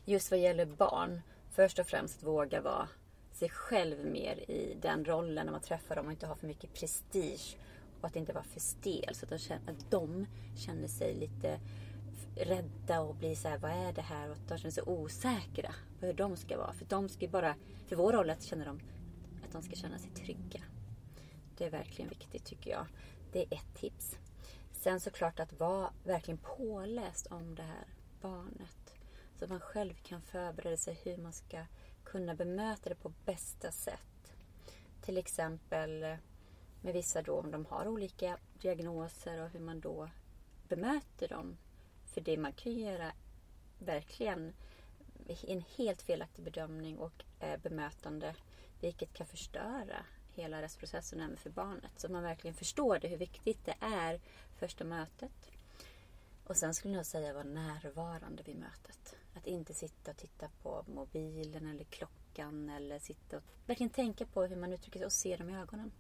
Just 0.05 0.31
vad 0.31 0.41
gäller 0.41 0.67
barn, 0.67 1.21
först 1.51 1.79
och 1.79 1.87
främst 1.87 2.23
våga 2.23 2.61
vara 2.61 2.89
sig 3.33 3.49
själv 3.49 4.07
mer 4.07 4.51
i 4.51 4.77
den 4.81 5.05
rollen 5.05 5.47
när 5.47 5.53
man 5.53 5.61
träffar 5.61 5.97
dem 5.97 6.07
och 6.07 6.13
inte 6.13 6.27
ha 6.27 6.35
för 6.35 6.47
mycket 6.47 6.75
prestige 6.75 7.57
och 8.01 8.07
att 8.07 8.17
inte 8.17 8.33
vara 8.33 8.45
för 8.45 8.61
stel 8.61 9.15
så 9.15 9.25
att 9.25 9.31
de 9.31 9.39
känner, 9.39 9.73
att 9.73 9.91
de 9.91 10.27
känner 10.57 10.89
sig 10.89 11.15
lite 11.15 11.61
rädda 12.37 13.01
och 13.01 13.15
blir 13.15 13.35
så 13.35 13.49
här, 13.49 13.59
vad 13.59 13.71
är 13.71 13.93
det 13.93 14.03
här? 14.03 14.31
Och 14.31 14.37
att 14.37 14.49
de 14.49 14.59
känner 14.59 14.73
sig 14.73 14.83
osäkra 14.87 15.75
på 16.01 16.07
hur 16.07 16.13
de 16.13 16.37
ska 16.37 16.59
vara. 16.59 16.73
För 16.73 16.85
de 16.85 17.09
ska 17.09 17.29
bara, 17.29 17.55
för 17.89 17.97
vår 17.97 18.13
roll 18.13 18.31
är 18.31 18.35
att 18.35 18.43
känna 18.43 18.65
dem, 18.65 18.81
att 19.51 19.63
de 19.63 19.63
ska 19.63 19.77
känna 19.77 19.99
sig 19.99 20.11
trygga. 20.11 20.63
Det 21.57 21.65
är 21.65 21.71
verkligen 21.71 22.09
viktigt 22.09 22.45
tycker 22.45 22.71
jag. 22.71 22.87
Det 23.33 23.39
är 23.41 23.55
ett 23.55 23.75
tips. 23.75 24.19
Sen 24.73 25.01
såklart 25.01 25.41
att 25.41 25.61
vara 25.61 25.93
verkligen 26.05 26.39
påläst 26.39 27.27
om 27.27 27.55
det 27.55 27.63
här 27.63 27.85
barnet. 28.21 28.95
Så 29.39 29.45
att 29.45 29.51
man 29.51 29.61
själv 29.61 29.95
kan 29.95 30.23
förbereda 30.23 30.77
sig 30.77 31.01
hur 31.05 31.17
man 31.17 31.33
ska 31.33 31.65
kunna 32.05 32.35
bemöta 32.35 32.89
det 32.89 32.95
på 32.95 33.13
bästa 33.25 33.73
sätt. 33.73 34.33
Till 35.03 35.19
exempel 35.19 36.03
eh, 36.03 36.17
med 36.83 36.95
vissa 36.95 37.23
då 37.23 37.39
om 37.39 37.51
de 37.51 37.67
har 37.67 37.89
olika 37.89 38.39
diagnoser 38.61 39.43
och 39.43 39.49
hur 39.49 39.61
man 39.61 39.81
då 39.81 40.11
bemöter 40.69 41.29
dem. 41.29 41.57
För 42.05 42.21
det 42.21 42.37
man 42.37 42.53
kan 42.53 42.73
göra 42.73 43.13
verkligen 43.79 44.53
en 45.47 45.65
helt 45.77 46.03
felaktig 46.03 46.45
bedömning 46.45 46.99
och 46.99 47.25
eh, 47.41 47.61
bemötande 47.61 48.35
vilket 48.81 49.13
kan 49.13 49.27
förstöra 49.27 50.05
hela 50.35 50.63
rättsprocessen 50.63 51.21
även 51.21 51.37
för 51.37 51.51
barnet. 51.51 51.93
Så 51.97 52.13
man 52.13 52.23
verkligen 52.23 52.55
förstår 52.55 52.99
det, 52.99 53.09
hur 53.09 53.17
viktigt 53.17 53.65
det 53.65 53.75
är 53.81 54.21
första 54.59 54.85
mötet. 54.85 55.51
Och 56.45 56.57
sen 56.57 56.75
skulle 56.75 56.97
jag 56.97 57.07
säga 57.07 57.33
vara 57.33 57.45
närvarande 57.45 58.43
vid 58.43 58.57
mötet. 58.57 59.17
Att 59.35 59.47
inte 59.47 59.75
sitta 59.75 60.11
och 60.11 60.17
titta 60.17 60.49
på 60.63 60.85
mobilen 60.89 61.67
eller 61.67 61.85
klockan 61.85 62.69
eller 62.71 62.99
sitta 62.99 63.37
och 63.37 63.43
verkligen 63.67 63.91
tänka 63.91 64.27
på 64.27 64.43
hur 64.43 64.57
man 64.57 64.73
uttrycker 64.73 64.99
sig 64.99 65.07
och 65.07 65.13
se 65.13 65.37
dem 65.37 65.51
i 65.51 65.57
ögonen. 65.57 65.93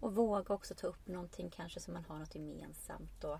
Och 0.00 0.14
våga 0.14 0.54
också 0.54 0.74
ta 0.74 0.86
upp 0.86 1.06
någonting 1.06 1.50
kanske 1.50 1.80
som 1.80 1.94
man 1.94 2.04
har 2.04 2.18
något 2.18 2.34
gemensamt. 2.34 3.24
Och 3.24 3.38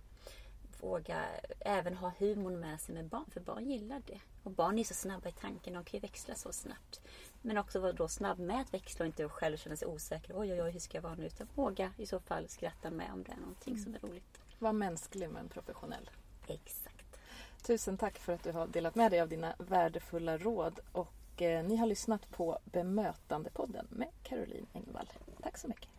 våga 0.83 1.25
även 1.61 1.97
ha 1.97 2.13
humorn 2.19 2.61
med 2.61 2.81
sig 2.81 2.95
med 2.95 3.05
barn, 3.05 3.31
för 3.31 3.41
barn 3.41 3.71
gillar 3.71 4.03
det. 4.07 4.21
Och 4.43 4.51
barn 4.51 4.79
är 4.79 4.85
så 4.85 4.95
snabba 4.95 5.29
i 5.29 5.33
tanken, 5.33 5.75
de 5.75 5.85
kan 5.85 5.99
ju 5.99 6.01
växla 6.01 6.35
så 6.35 6.53
snabbt. 6.53 7.01
Men 7.43 7.59
också 7.59 7.81
vara 7.81 7.93
då 7.93 8.09
snabb 8.09 8.39
med 8.39 8.61
att 8.61 8.75
växla 8.75 9.03
och 9.03 9.07
inte 9.07 9.29
själv 9.29 9.57
känna 9.57 9.77
sig 9.77 9.89
osäker. 9.89 10.35
Oj, 10.37 10.53
oj, 10.53 10.63
oj, 10.63 10.71
hur 10.71 10.81
ska 10.81 10.97
jag 10.97 11.03
vara 11.03 11.15
nu? 11.15 11.27
Utan 11.27 11.49
våga 11.55 11.93
i 11.97 12.07
så 12.07 12.21
fall 12.21 12.49
skratta 12.49 12.91
med 12.91 13.13
om 13.13 13.23
det 13.23 13.33
är 13.33 13.37
någonting 13.37 13.73
mm. 13.73 13.85
som 13.85 13.95
är 13.95 13.99
roligt. 13.99 14.41
Var 14.59 14.73
mänsklig 14.73 15.31
men 15.31 15.49
professionell. 15.49 16.11
Exakt. 16.47 17.19
Tusen 17.63 17.99
tack 17.99 18.19
för 18.19 18.33
att 18.33 18.43
du 18.43 18.53
har 18.53 18.67
delat 18.67 18.95
med 18.95 19.11
dig 19.11 19.21
av 19.21 19.29
dina 19.29 19.55
värdefulla 19.59 20.39
råd. 20.39 20.81
Och 20.93 21.43
eh, 21.43 21.65
ni 21.65 21.77
har 21.77 21.87
lyssnat 21.87 22.31
på 22.31 22.59
Bemötandepodden 22.65 23.87
med 23.91 24.09
Caroline 24.23 24.67
Engvall. 24.73 25.09
Tack 25.43 25.59
så 25.59 25.69
mycket. 25.69 25.96